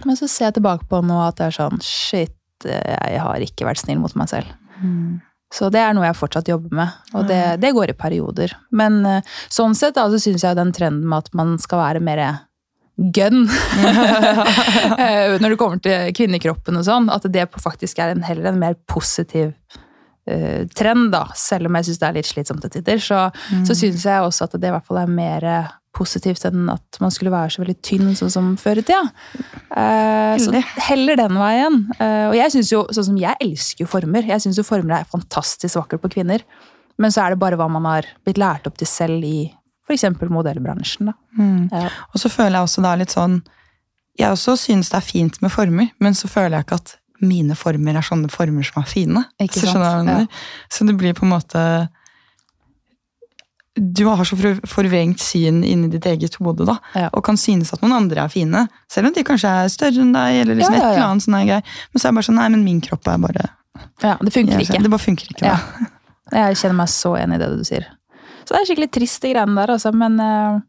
[0.05, 3.67] Men så ser jeg tilbake på nå at det er sånn Shit, jeg har ikke
[3.69, 4.53] vært snill mot meg selv.
[5.55, 8.53] Så det er noe jeg fortsatt jobber med, og det, det går i perioder.
[8.77, 12.03] Men eh, sånn sett da, så syns jeg den trenden med at man skal være
[12.05, 12.23] mer
[12.97, 13.45] gun
[15.05, 18.61] eh, når det kommer til kvinnekroppen og sånn, at det faktisk er en, heller en
[18.61, 19.86] mer positiv eh,
[20.75, 21.25] trend, da.
[21.39, 23.27] Selv om jeg syns det er litt slitsomt til tider, så,
[23.69, 26.99] så syns jeg også at det i hvert fall er mer eh, positivt enn at
[27.03, 29.03] man skulle være så veldig tynn sånn som før i tida.
[29.71, 31.83] Eh, så heller den veien.
[31.97, 34.27] Eh, og jeg synes jo, sånn som jeg elsker jo former.
[34.29, 36.45] Jeg syns jo former er fantastisk vakkert på kvinner.
[37.01, 39.49] Men så er det bare hva man har blitt lært opp til selv i
[39.87, 40.07] f.eks.
[40.33, 41.13] modellbransjen.
[41.13, 41.17] da.
[41.71, 41.89] Ja.
[42.13, 43.43] Og så føler jeg også da litt sånn
[44.17, 47.55] Jeg også synes det er fint med former, men så føler jeg ikke at mine
[47.57, 49.25] former er sånne former som er fine.
[49.41, 50.07] Ikke så, sant?
[50.07, 50.27] mener?
[50.71, 51.89] så det blir på en måte
[53.79, 57.11] Du har så for- forvrengt syn inni ditt eget hode, da, Ja.
[57.13, 58.69] og kan synes at noen andre er fine.
[58.89, 61.23] Selv om de kanskje er større enn deg, eller liksom Ja, ja, et eller annet
[61.27, 61.63] sånn greier.
[61.93, 63.51] Men så er det bare sånn Nei, men min kropp er bare
[64.03, 64.83] ja, Det funker ikke.
[64.83, 65.45] Det bare funker ikke.
[65.45, 65.57] Ja.
[66.33, 66.49] Da.
[66.49, 67.87] Jeg kjenner meg så enig i det du sier.
[68.47, 69.93] Så det er skikkelig trist, de greiene der, altså.
[69.93, 70.61] Men eh,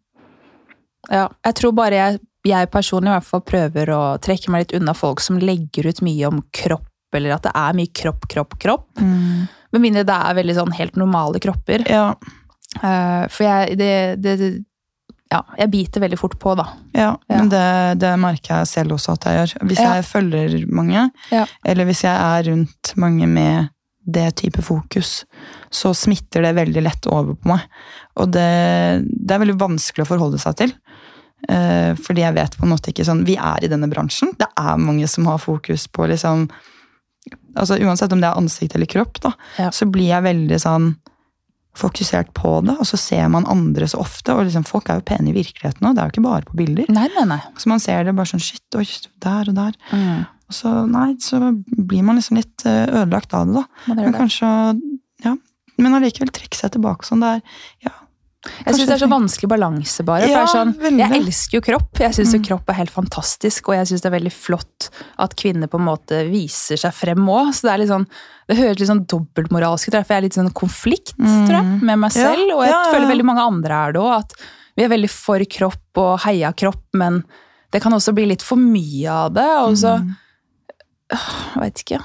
[1.12, 4.76] ja, jeg tror bare jeg, jeg personlig i hvert fall prøver å trekke meg litt
[4.82, 8.58] unna folk som legger ut mye om kropp, eller at det er mye kropp, kropp,
[8.62, 8.88] kropp.
[9.02, 9.48] Mm.
[9.76, 11.88] Med mindre det er veldig sånn helt normale kropper.
[11.92, 12.14] Ja,
[12.84, 13.92] Eh, for jeg, det,
[14.22, 14.34] det,
[15.32, 16.66] Ja, jeg biter veldig fort på, da.
[16.94, 17.38] ja, Ja.
[17.40, 19.54] men det, det merker jeg selv også at jeg gjør.
[19.70, 19.94] Hvis Ja.
[19.96, 21.46] jeg følger mange, Ja.
[21.66, 23.70] eller hvis jeg er rundt mange med
[24.06, 25.26] det type fokus,
[25.72, 27.62] så smitter det veldig lett over på meg.
[28.18, 30.74] Og det, det er veldig vanskelig å forholde seg til.
[31.48, 34.32] Eh, fordi jeg vet på en måte ikke sånn Vi er i denne bransjen.
[34.40, 36.48] Det er mange som har fokus på liksom
[37.58, 39.70] altså Uansett om det er ansikt eller kropp, da, Ja.
[39.74, 40.96] så blir jeg veldig sånn
[41.78, 44.34] fokusert på det, og så ser man andre så ofte.
[44.34, 46.58] Og liksom, folk er jo pene i virkeligheten òg, det er jo ikke bare på
[46.58, 46.86] bilder.
[46.90, 47.40] Nei, nei, nei.
[47.58, 48.86] Så man ser det bare sånn shit, oi,
[49.22, 49.78] der og der.
[50.48, 53.94] Og så, nei, så blir man liksom litt eh, ødelagt av det, da.
[53.94, 54.52] Det Men kanskje
[55.26, 55.36] Ja.
[55.78, 57.22] Men allikevel trekke seg tilbake sånn.
[57.22, 57.42] Det er
[57.86, 57.92] ja.
[58.66, 60.28] Jeg syns det er så vanskelig balanse, bare.
[60.28, 62.02] For Ja, sånn, jeg elsker jo kropp.
[62.04, 64.90] Jeg syns jo kropp er helt fantastisk, og jeg syns det er veldig flott
[65.24, 67.54] at kvinner på en måte viser seg frem òg.
[67.56, 68.08] Så det er litt sånn
[68.48, 72.00] Det høres litt sånn dobbeltmoralsk ut, for jeg er litt sånn konflikt, tror jeg, med
[72.00, 72.54] meg Ja, selv.
[72.56, 74.38] Og jeg ja, ja, føler veldig mange andre er det òg, at
[74.78, 77.24] vi er veldig for kropp og heia kropp, men
[77.74, 79.50] det kan også bli litt for mye av det.
[79.68, 82.00] Og så øh, Jeg veit ikke.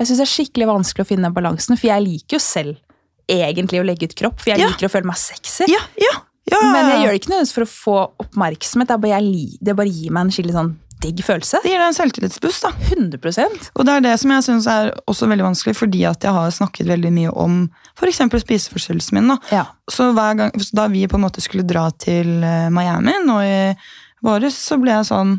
[0.00, 2.78] Jeg syns det er skikkelig vanskelig å finne balansen, for jeg liker jo selv
[3.30, 5.68] egentlig å legge ut kropp, for jeg liker å føle meg sexy.
[5.70, 6.12] Ja, ja,
[6.50, 8.88] ja, Men jeg gjør det ikke nødvendigvis for å få oppmerksomhet.
[8.90, 9.20] Det, bare
[9.60, 11.60] det bare gir meg en skikkelig sånn digg følelse.
[11.64, 12.70] Det gir deg en selvtillitsbuss, da.
[12.90, 16.34] 100% Og det er det som jeg syns er også veldig vanskelig, fordi at jeg
[16.36, 17.54] har snakket veldig mye om
[17.96, 18.20] f.eks.
[18.42, 19.30] spiseforstyrrelsen min.
[19.32, 19.38] da.
[19.54, 19.62] Ja.
[19.88, 23.56] Så hver gang, da vi på en måte skulle dra til eh, Miami nå i
[24.26, 25.38] våres, så ble jeg sånn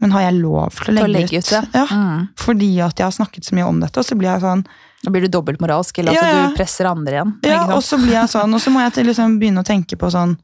[0.00, 1.52] Men har jeg lov til å Til å legge, ut?
[1.52, 1.74] ut.
[1.74, 2.28] Ja, Mm.
[2.38, 4.62] Fordi at jeg har snakket så mye om dette, og så blir jeg sånn
[5.02, 7.32] Da blir du dobbeltmoralsk, eller ja, Ja, altså, du presser andre igjen.
[7.46, 10.10] Ja, og så blir jeg sånn, og så må jeg liksom begynne å tenke på
[10.10, 10.34] sånn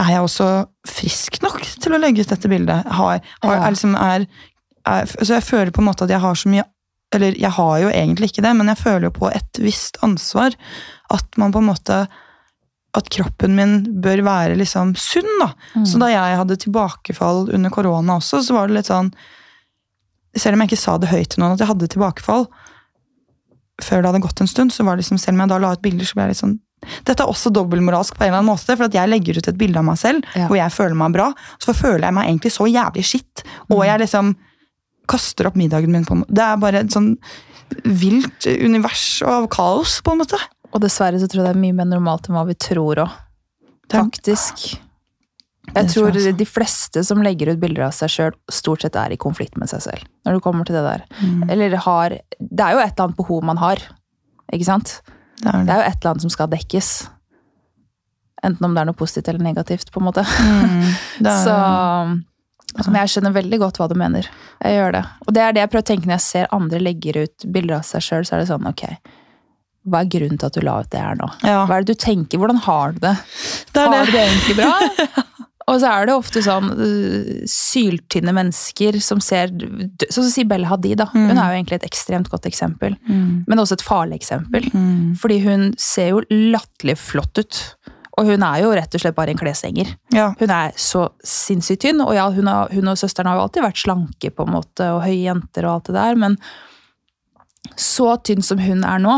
[0.00, 0.48] Er jeg også
[0.88, 2.88] frisk nok til å legge ut dette bildet?
[2.88, 4.24] Har, har, er liksom, er,
[4.88, 6.66] er, så jeg føler på en måte at jeg har så mye
[7.14, 10.56] Eller jeg har jo egentlig ikke det, men jeg føler jo på et visst ansvar.
[11.12, 12.00] At man på en måte
[12.96, 15.52] At kroppen min bør være liksom sunn, da.
[15.76, 15.86] Mm.
[15.86, 19.12] Så da jeg hadde tilbakefall under korona også, så var det litt sånn
[20.36, 22.46] Selv om jeg ikke sa det høyt til noen at jeg hadde tilbakefall,
[23.82, 25.72] før det hadde gått en stund, så var det liksom, selv om jeg da la
[25.74, 26.60] ut bilder, så ble jeg litt sånn
[27.08, 29.56] Dette er også dobbeltmoralsk på en eller annen måte, for at jeg legger ut et
[29.56, 30.48] bilde av meg selv Ja.
[30.50, 33.84] hvor jeg føler meg bra, så føler jeg meg egentlig så jævlig skitt, og Mm.
[33.86, 34.36] jeg liksom
[35.08, 36.34] kaster opp middagen min på en måte.
[36.34, 37.16] Det er bare et sånn
[37.84, 40.36] vilt univers av kaos, på en måte.
[40.74, 43.10] Og dessverre så tror jeg det er mye mer normalt enn hva vi tror òg.
[43.90, 44.78] Faktisk.
[45.74, 49.16] Jeg tror de fleste som legger ut bilder av seg sjøl, stort sett er i
[49.18, 50.04] konflikt med seg selv.
[50.26, 51.04] Når det kommer til det der.
[51.22, 51.48] Mm.
[51.50, 53.80] Eller har Det er jo et eller annet behov man har.
[54.52, 55.00] Ikke sant?
[55.40, 55.72] Det er Det det.
[55.74, 56.92] er jo et eller annet som skal dekkes.
[58.44, 60.22] Enten om det er noe positivt eller negativt, på en måte.
[60.22, 60.94] Mm,
[61.24, 64.28] det er, Så Men jeg skjønner veldig godt hva du mener.
[64.62, 65.04] Jeg gjør det.
[65.26, 67.78] Og det er det jeg prøver å tenke når jeg ser andre legger ut bilder
[67.80, 68.84] av seg sjøl, så er det sånn, ok.
[69.84, 71.28] Hva er grunnen til at du la ut det her nå?
[71.44, 71.64] Ja.
[71.68, 72.40] Hva er det du tenker?
[72.40, 73.14] Hvordan har du det?
[73.74, 74.06] det Har det.
[74.06, 74.72] du det egentlig bra?
[75.70, 80.98] Og så er det ofte sånn øh, syltynne mennesker som ser Sånn som Sibel Hadid,
[81.00, 81.08] da.
[81.14, 82.98] Hun er jo egentlig et ekstremt godt eksempel.
[83.08, 83.44] Mm.
[83.48, 84.68] Men også et farlig eksempel.
[84.74, 85.14] Mm.
[85.20, 87.62] Fordi hun ser jo latterlig flott ut.
[88.14, 89.88] Og hun er jo rett og slett bare en kleshenger.
[90.14, 90.28] Ja.
[90.38, 93.64] Hun er så sinnssykt tynn, og ja, hun, har, hun og søsteren har jo alltid
[93.64, 96.38] vært slanke på en måte, og høye jenter og alt det der, men
[97.80, 99.16] så tynn som hun er nå,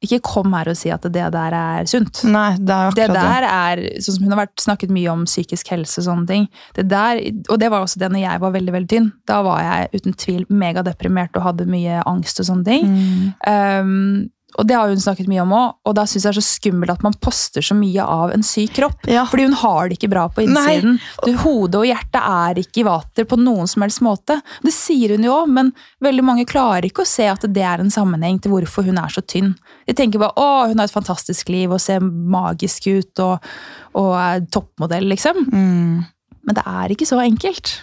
[0.00, 2.22] ikke kom her og si at det der er sunt.
[2.24, 3.20] Nei, det er akkurat Det det.
[3.20, 6.48] der er, sånn som Hun har vært snakket mye om psykisk helse og sånne ting.
[6.76, 7.20] Det der,
[7.50, 9.12] og det var også det når jeg var veldig veldig tynn.
[9.28, 12.88] Da var jeg uten tvil megadeprimert og hadde mye angst og sånne ting.
[12.88, 13.32] Mm.
[13.44, 16.42] Um, og det har hun snakket mye om òg, og da syns jeg det er
[16.42, 19.06] så skummelt at man poster så mye av en syk kropp.
[19.10, 19.22] Ja.
[19.30, 20.98] Fordi hun har det ikke bra på innsiden.
[21.24, 24.40] Du, hodet og hjertet er ikke i vater på noen som helst måte.
[24.64, 25.72] Det sier hun jo òg, men
[26.02, 29.12] veldig mange klarer ikke å se at det er en sammenheng til hvorfor hun er
[29.14, 29.54] så tynn.
[29.86, 33.50] De tenker bare å, hun har et fantastisk liv og ser magisk ut og,
[33.98, 35.44] og er toppmodell, liksom.
[35.50, 36.00] Mm.
[36.48, 37.76] Men det er ikke så enkelt.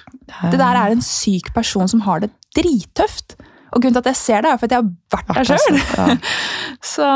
[0.51, 3.37] Det der er en syk person som har det drittøft.
[3.73, 5.79] Og grunnen til at jeg ser det, er for at jeg har vært der sjøl.
[5.97, 6.17] ja.
[6.93, 7.07] Så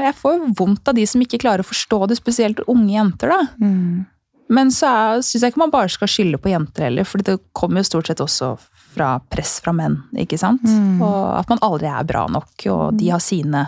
[0.00, 3.34] jeg får vondt av de som ikke klarer å forstå det, spesielt unge jenter.
[3.34, 3.40] da.
[3.60, 4.06] Mm.
[4.48, 4.88] Men så
[5.20, 8.08] syns jeg ikke man bare skal skylde på jenter heller, for det kommer jo stort
[8.08, 8.54] sett også
[8.94, 9.98] fra press fra menn.
[10.16, 10.64] ikke sant?
[10.64, 11.02] Mm.
[11.04, 13.66] Og at man aldri er bra nok, og de har sine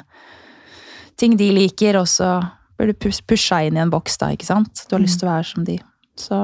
[1.21, 2.39] ting de liker, og så
[2.81, 4.87] blir du pusha inn i en boks da, ikke sant?
[4.89, 5.77] Du har lyst til å være som de.
[6.17, 6.39] Så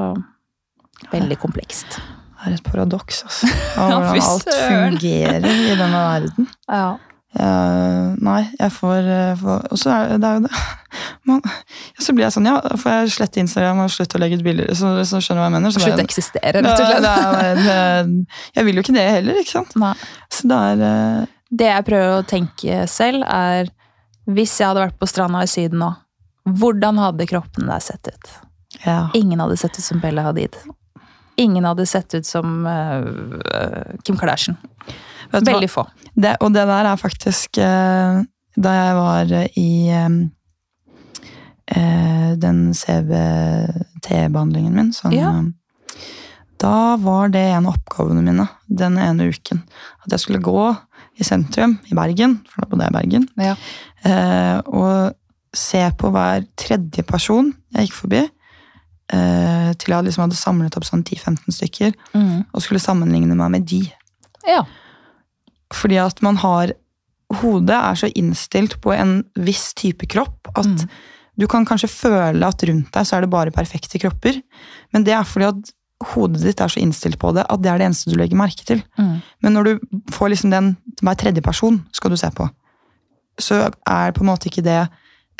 [1.09, 1.97] veldig komplekst.
[2.37, 3.49] Det er et paradoks, altså.
[3.81, 6.49] Av Ja, hvordan alt fungerer i denne verden.
[6.69, 6.87] Ja.
[7.37, 10.51] Uh, nei, jeg får, eh, får Og så er det er jo det
[11.27, 14.39] Man, ja, Så blir jeg sånn, ja, får jeg slette Instagram og slutte å legge
[14.39, 15.73] ut bilder, så, så skjønner du hva jeg mener.
[15.75, 17.03] Slutte Slutt å eksistere, rett og slett.
[17.03, 19.75] det, det, jeg vil jo ikke det heller, ikke sant?
[19.83, 19.91] Nei.
[20.33, 23.69] Så det er uh, Det jeg prøver å tenke selv, er
[24.27, 25.91] hvis jeg hadde vært på stranda i Syden nå,
[26.47, 28.33] hvordan hadde kroppen der sett ut?
[28.85, 29.09] Ja.
[29.19, 30.55] Ingen hadde sett ut som Bella Hadid.
[31.37, 33.05] Ingen hadde sett ut som uh,
[34.03, 34.57] Kim Kardashian.
[35.31, 35.83] Veldig få.
[36.15, 38.23] Det, og det der er faktisk uh,
[38.57, 39.25] Da jeg var
[39.59, 40.15] i um,
[41.75, 45.29] uh, den CBT-behandlingen min, sånn Ja.
[45.35, 45.43] eh,
[46.57, 49.59] Da var det en av oppgavene mine den ene uken.
[50.05, 50.71] At jeg skulle gå
[51.19, 53.53] i sentrum i Bergen, for da bodde jeg i Bergen, Ja.
[54.03, 55.13] eh, og
[55.53, 58.29] se på hver tredje person jeg gikk forbi.
[59.13, 61.93] Eh, til jeg liksom hadde samlet opp sånn 10-15 stykker,
[62.53, 63.83] og skulle sammenligne meg med de.
[64.47, 64.65] Ja.
[65.73, 66.73] Fordi at man har
[67.41, 70.87] Hodet er så innstilt på en viss type kropp at Mm.
[71.37, 74.41] du kan kanskje føle at rundt deg så er det bare perfekte kropper.
[74.93, 75.73] Men det er fordi at
[76.13, 78.63] hodet ditt er så innstilt på det at det er det eneste du legger merke
[78.63, 78.81] til.
[78.97, 79.21] Mm.
[79.43, 79.79] Men når du
[80.09, 82.47] får liksom den hver tredje person skal du se på,
[83.39, 84.87] så er på en måte ikke det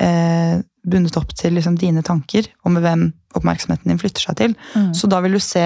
[0.04, 4.56] eh, bundet opp til liksom dine tanker om hvem oppmerksomheten din flytter seg til.
[4.76, 4.94] Mm.
[4.96, 5.66] Så da vil du se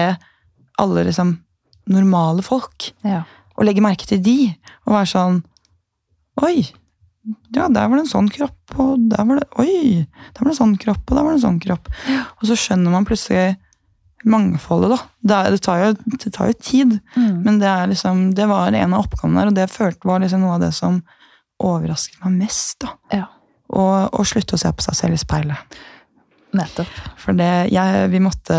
[0.82, 1.36] alle liksom
[1.92, 3.22] normale folk Ja.
[3.56, 4.54] og legge merke til de,
[4.86, 5.42] og være sånn
[6.42, 6.62] Oi,
[7.54, 10.54] ja, der var det en sånn kropp, og der var det Oi, der var det
[10.54, 11.90] en sånn kropp, og der var det en sånn kropp.
[12.40, 13.56] Og så skjønner man plutselig
[14.24, 14.98] mangfoldet, da.
[15.20, 17.42] Det, det, tar, jo, det tar jo tid, Mm.
[17.44, 20.20] men det er liksom Det var en av oppgavene der, og det jeg følte var
[20.20, 21.02] liksom noe av det som
[21.60, 22.94] overrasket meg mest, da.
[23.12, 23.26] Ja.
[23.72, 25.80] Og, og slutte å se på seg selv i speilet.
[26.56, 26.92] Nettopp.
[27.20, 28.58] For det, jeg, vi måtte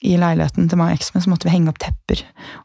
[0.00, 2.22] i leiligheten til meg og eksen min så måtte vi henge opp tepper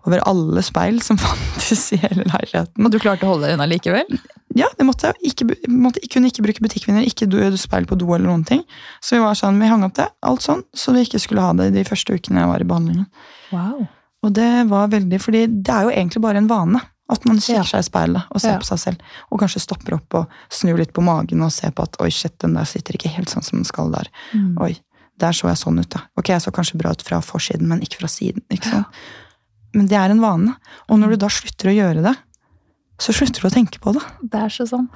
[0.07, 2.79] over alle speil som fantes i hele leiligheten.
[2.79, 4.07] Og du klarte å holde deg unna likevel?
[4.55, 8.07] Ja, det måtte jeg ikke, måtte, kunne ikke bruke butikkvinner, ikke do, speil på do
[8.15, 8.63] eller noen ting.
[9.03, 11.51] Så vi var sånn, vi hang opp det, alt sånn, så vi ikke skulle ha
[11.59, 13.09] det de første ukene jeg var i behandlingen.
[13.51, 13.83] Wow.
[14.23, 16.81] Og det var veldig, fordi det er jo egentlig bare en vane.
[17.09, 17.63] At man kikker Ja.
[17.63, 18.57] seg i speilet og ser Ja.
[18.57, 18.97] på seg selv.
[19.31, 22.37] Og kanskje stopper opp og snur litt på magen og ser på at oi, shit,
[22.39, 24.07] den der sitter ikke helt sånn som den skal der.
[24.33, 24.57] Mm.
[24.61, 24.77] Oi,
[25.19, 26.01] der så jeg sånn ut, ja.
[26.17, 28.41] Ok, jeg så kanskje bra ut fra forsiden, men ikke fra siden.
[28.49, 28.87] ikke sant?
[29.73, 30.55] Men det er en vane.
[30.89, 32.17] Og når du da slutter å gjøre det,
[32.97, 34.01] så slutter du å tenke på det.
[34.23, 34.89] Det er så sant.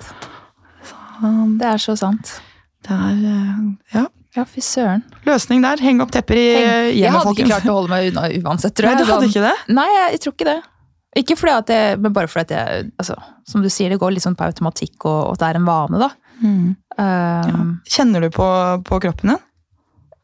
[1.22, 2.40] Um, Det er så sant.
[2.82, 4.08] Det er eh, Ja.
[4.38, 5.04] Ja, fy søren.
[5.26, 5.78] Løsning der.
[5.84, 8.76] Heng opp tepper i eh, Jeg hjemmet, hadde ikke klart å holde meg unna uansett,
[8.78, 9.74] tror Nei, du hadde Sånn- ikke det?
[9.76, 10.60] Nei, jeg, jeg tror ikke det.
[11.18, 13.16] Ikke fordi at jeg, men bare fordi at jeg altså,
[13.50, 15.70] Som du sier, det går litt sånn på automatikk, og, og at det er en
[15.70, 16.10] vane, da.
[16.40, 16.76] Mm.
[17.00, 18.48] Um, Kjenner du på,
[18.86, 19.46] på kroppen din?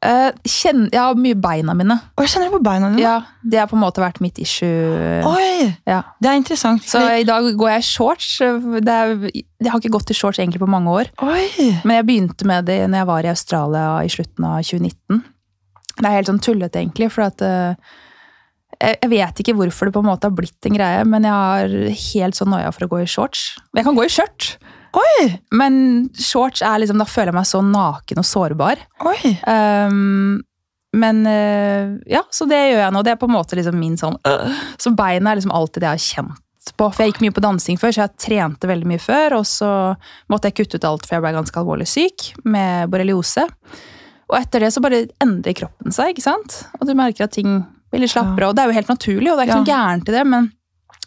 [0.06, 1.96] Uh, kjenn, jeg har mye beina mine.
[1.98, 3.02] Å, jeg kjenner det på beina dine.
[3.02, 5.24] Ja, Det har på en måte vært mitt issue.
[5.26, 5.72] Oi!
[5.90, 6.04] Ja.
[6.22, 6.86] Det er interessant.
[6.86, 8.28] Så i dag går jeg i shorts.
[8.86, 11.10] Det er, jeg har ikke gått i shorts egentlig på mange år.
[11.26, 11.48] Oi!
[11.88, 15.24] Men jeg begynte med det når jeg var i Australia i slutten av 2019.
[15.96, 17.10] Det er helt sånn tullete, egentlig.
[17.16, 17.96] For at eh,
[18.76, 21.76] jeg vet ikke hvorfor det på en måte har blitt en greie, men jeg har
[21.96, 23.54] helt sånn noia for å gå i shorts.
[23.78, 24.56] Jeg kan gå i skjørt,
[25.56, 25.78] men
[26.20, 28.84] shorts er liksom, da føler jeg meg så naken og sårbar.
[29.48, 30.44] Um,
[30.96, 33.04] men eh, ja, så det gjør jeg nå.
[33.04, 34.62] Det er på en måte liksom min sånn øh.
[34.80, 36.88] Så beina er liksom alltid det jeg har kjent på.
[36.88, 39.36] For jeg gikk mye på dansing før, så jeg trente veldig mye før.
[39.42, 39.70] Og så
[40.32, 43.44] måtte jeg kutte ut alt, for jeg ble ganske alvorlig syk med borreliose.
[44.32, 46.62] Og etter det så bare endrer kroppen seg, ikke sant?
[46.80, 47.60] Og du merker at ting
[48.02, 48.50] litt slappere.
[48.50, 50.52] Og det er jo helt naturlig, og det er ikke noe gærent i det, men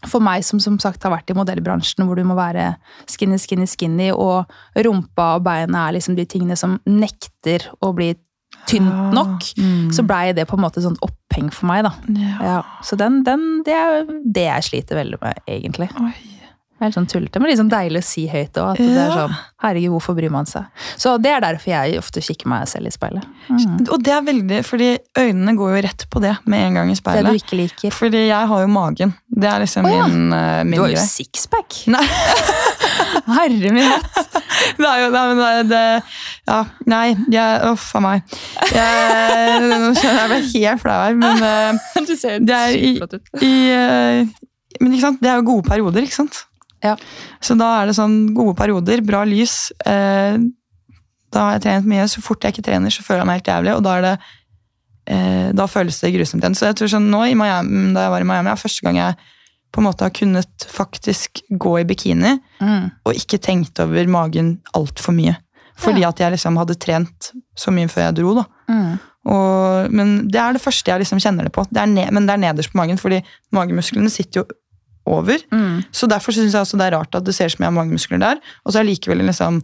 [0.06, 2.70] for meg som som sagt har vært i modellbransjen hvor du må være
[3.10, 4.46] skinny, skinny, skinny, og
[4.86, 8.12] rumpa og beina er liksom de tingene som nekter å bli
[8.68, 9.44] tynt nok,
[9.94, 11.92] så blei det på en måte sånn oppheng for meg, da.
[12.44, 12.58] Ja.
[12.84, 15.88] Så den, den, det er det jeg sliter veldig med, egentlig.
[16.78, 18.78] Det er helt sånn tullete, men liksom deilig å si høyt òg.
[18.78, 20.68] Det er sånn Herregud, hvorfor bryr man seg?
[20.94, 23.24] Så det er derfor jeg ofte kikker meg selv i speilet.
[23.50, 23.80] Mm.
[23.90, 26.94] Og det er veldig, fordi øynene går jo rett på det med en gang i
[26.94, 27.26] speilet.
[27.26, 27.96] Det du ikke liker.
[27.96, 29.16] Fordi jeg har jo magen.
[29.26, 30.04] Det er liksom oh, ja.
[30.06, 31.80] min, uh, min Du har jo sixpack!
[31.90, 32.04] Nei.
[33.38, 34.38] Herre min hatt!
[34.78, 35.82] Det er jo det, men det, det
[36.46, 36.60] Ja,
[36.94, 38.36] nei, jeg Uff a meg.
[38.70, 43.02] Jeg, nå kjenner jeg meg helt flau her, men uh, Du ser Det er sykt
[43.02, 43.42] flott ut.
[43.42, 46.44] i uh, Men det er jo gode perioder, ikke sant?
[46.84, 46.96] Ja.
[47.42, 49.72] Så da er det sånn gode perioder, bra lys.
[49.86, 50.38] eh,
[51.32, 52.04] da har jeg trent mye.
[52.08, 54.12] Så fort jeg ikke trener, så føler jeg meg helt jævlig, og da er det
[55.08, 56.56] eh, da føles det grusomt igjen.
[56.56, 58.96] Så jeg tror sånn nå i Miami, da jeg var i Miami, er første gang
[59.00, 59.18] jeg
[59.72, 62.90] på en måte har kunnet faktisk gå i bikini Mm.
[63.06, 65.36] og ikke tenkt over magen altfor mye.
[65.78, 68.32] Fordi at jeg liksom hadde trent så mye før jeg dro.
[68.34, 68.44] da.
[68.72, 68.98] Mm.
[69.28, 71.66] Og, men det er det første jeg liksom kjenner det på.
[71.70, 73.20] Det er ne men det er nederst på magen, fordi
[73.52, 74.46] magemusklene sitter jo
[75.08, 75.42] over.
[75.54, 75.82] Mm.
[75.92, 77.78] Så derfor syns jeg også det er rart at det ser ut som jeg har
[77.80, 78.40] magemuskler der.
[78.64, 79.62] Og så er likevel liksom.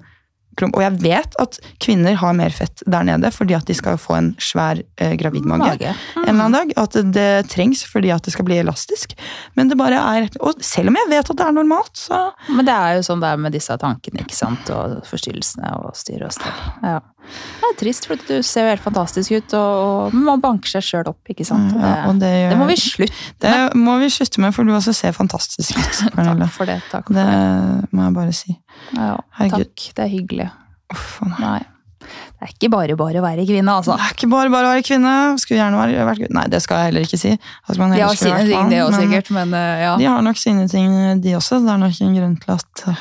[0.63, 4.15] Og jeg vet at kvinner har mer fett der nede fordi at de skal få
[4.21, 5.95] en svær eh, gravidmage Mage.
[6.21, 6.75] en eller annen dag.
[6.79, 9.17] At det, det trengs fordi at det skal bli elastisk.
[9.59, 12.69] Men det bare er Og selv om jeg vet at det er normalt, så Men
[12.69, 16.23] det er jo sånn det er med disse tankene, ikke sant, og forstyrrelsene og styr
[16.27, 16.63] og stell.
[16.85, 17.01] Ja.
[17.25, 21.09] Det er trist, for du ser jo helt fantastisk ut, og, man banker seg sjøl
[21.11, 21.73] opp, ikke sant.
[21.75, 23.11] Mm, Ja, det gjør- det må vi slutte
[23.51, 23.73] med.
[23.73, 26.01] Det må vi slutte med, for du også ser fantastisk ut.
[26.15, 26.81] Takk for det.
[26.93, 27.93] Takk for Det det.
[27.93, 28.59] må jeg bare si.
[28.95, 29.65] Ja, Herregud.
[29.73, 30.51] takk, det er hyggelig.
[30.93, 31.21] Uff.
[31.41, 31.63] Nei.
[32.05, 33.95] Det er ikke bare bare å være kvinne, altså.
[33.97, 35.13] Det er ikke bare bare å være kvinne.
[35.41, 36.35] Skulle gjerne være, vært gutt.
[36.37, 37.31] Nei, det skal jeg heller ikke si.
[37.71, 39.95] At man De har sine vært ting, mann, det òg, sikkert, men eh, ja.
[39.97, 40.93] De har nok sine ting,
[41.25, 41.63] de også.
[41.65, 43.01] Det er nok en grunn til at eh,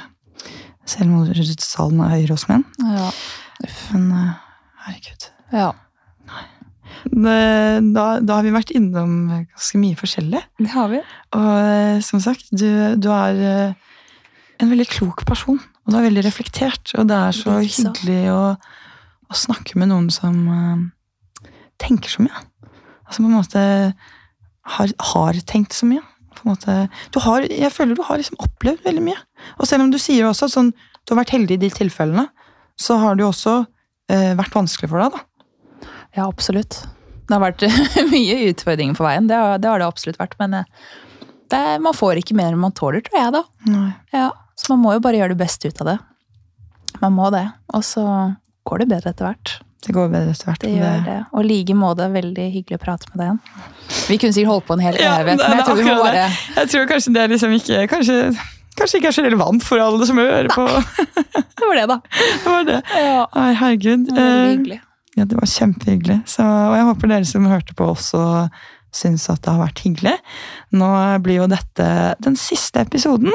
[0.93, 2.63] selvmordstallene er høyere hos menn.
[2.79, 3.09] Ja.
[3.61, 4.33] Men eh,
[4.87, 5.29] herregud.
[5.53, 5.71] ja.
[6.23, 6.43] Nei.
[7.93, 10.39] da, da har vi vært innom ganske mye forskjellig.
[10.61, 11.01] Det har vi.
[11.35, 13.91] Og eh, som sagt, du, du er eh,
[14.63, 15.59] en veldig klok person.
[15.83, 16.93] Og du er veldig reflektert.
[16.97, 17.91] Og det er så Likeså.
[17.91, 18.41] hyggelig å,
[19.27, 21.49] å snakke med noen som uh,
[21.81, 22.43] tenker så mye.
[23.03, 23.63] Altså på en måte
[24.77, 26.03] har, har tenkt så mye.
[26.33, 26.77] På en måte,
[27.13, 29.19] du har, jeg føler du har liksom opplevd veldig mye.
[29.59, 30.71] Og selv om du sier også at sånn,
[31.03, 32.29] du har vært heldig i de tilfellene,
[32.79, 33.55] så har det jo også
[34.11, 35.15] eh, vært vanskelig for deg.
[35.17, 35.89] da.
[36.17, 36.81] Ja, absolutt.
[37.27, 37.65] Det har vært
[38.13, 40.37] mye utfordringer på veien, det har det, har det absolutt vært.
[40.41, 40.87] Men eh,
[41.53, 43.43] det, man får ikke mer enn man tåler, tror jeg, da.
[43.69, 43.89] Nei.
[44.15, 45.99] Ja, Så man må jo bare gjøre det beste ut av det.
[47.01, 47.45] Man må det.
[47.73, 48.03] Og så
[48.69, 49.55] går det bedre etter hvert.
[49.83, 50.61] Det går bedre etter hvert.
[50.63, 51.15] Det gjør det.
[51.35, 53.39] Og like måte, veldig hyggelig å prate med deg igjen.
[54.07, 56.13] Vi kunne sikkert holdt på en hel evighet, ja, men jeg tror vi må bare
[56.21, 56.37] det.
[56.55, 58.15] Jeg tror kanskje det er liksom ikke Kanskje,
[58.79, 60.65] kanskje ikke er så relevant for alle som hører på.
[61.63, 61.97] Det var det, da.
[62.43, 62.77] Det var det.
[62.99, 64.07] Ja, Ai, herregud.
[64.09, 64.79] det var Eh, hyggelig.
[65.15, 66.17] Ja, det var kjempehyggelig.
[66.27, 68.23] Så, og jeg håper dere som hørte på også
[68.93, 70.13] syns at det har vært hyggelig.
[70.75, 70.89] Nå
[71.25, 71.87] blir jo dette
[72.21, 73.31] den siste episoden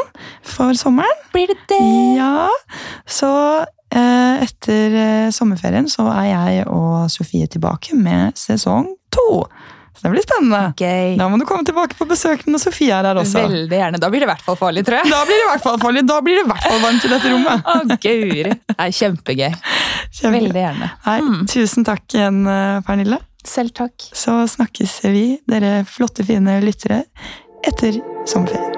[0.47, 1.25] for sommeren.
[1.35, 1.81] Blir det det?
[2.19, 2.47] Ja,
[3.11, 3.31] så
[3.91, 9.29] eh, etter eh, sommerferien så er jeg og Sofie tilbake med sesong to.
[9.99, 10.61] Så det blir spennende.
[10.79, 11.17] Gøy.
[11.19, 13.43] Da må du komme tilbake på besøk når Sofie er her også.
[13.43, 13.99] Veldig gjerne.
[13.99, 15.11] Da blir det i hvert fall farlig, tror jeg.
[15.11, 16.05] Da blir det i hvert fall farlig.
[16.07, 17.67] Da blir det i hvert fall varmt i dette rommet.
[17.75, 18.45] Å, guri.
[18.55, 19.59] Det er kjempegøy.
[20.21, 20.91] Kjempe- Veldig gjerne.
[21.09, 21.19] Nei,
[21.51, 23.19] Tusen takk igjen, eh, Pernille.
[23.49, 24.09] Selv takk.
[24.15, 27.03] Så snakkes vi, dere flotte, fine lyttere,
[27.67, 28.78] etter sommerferien.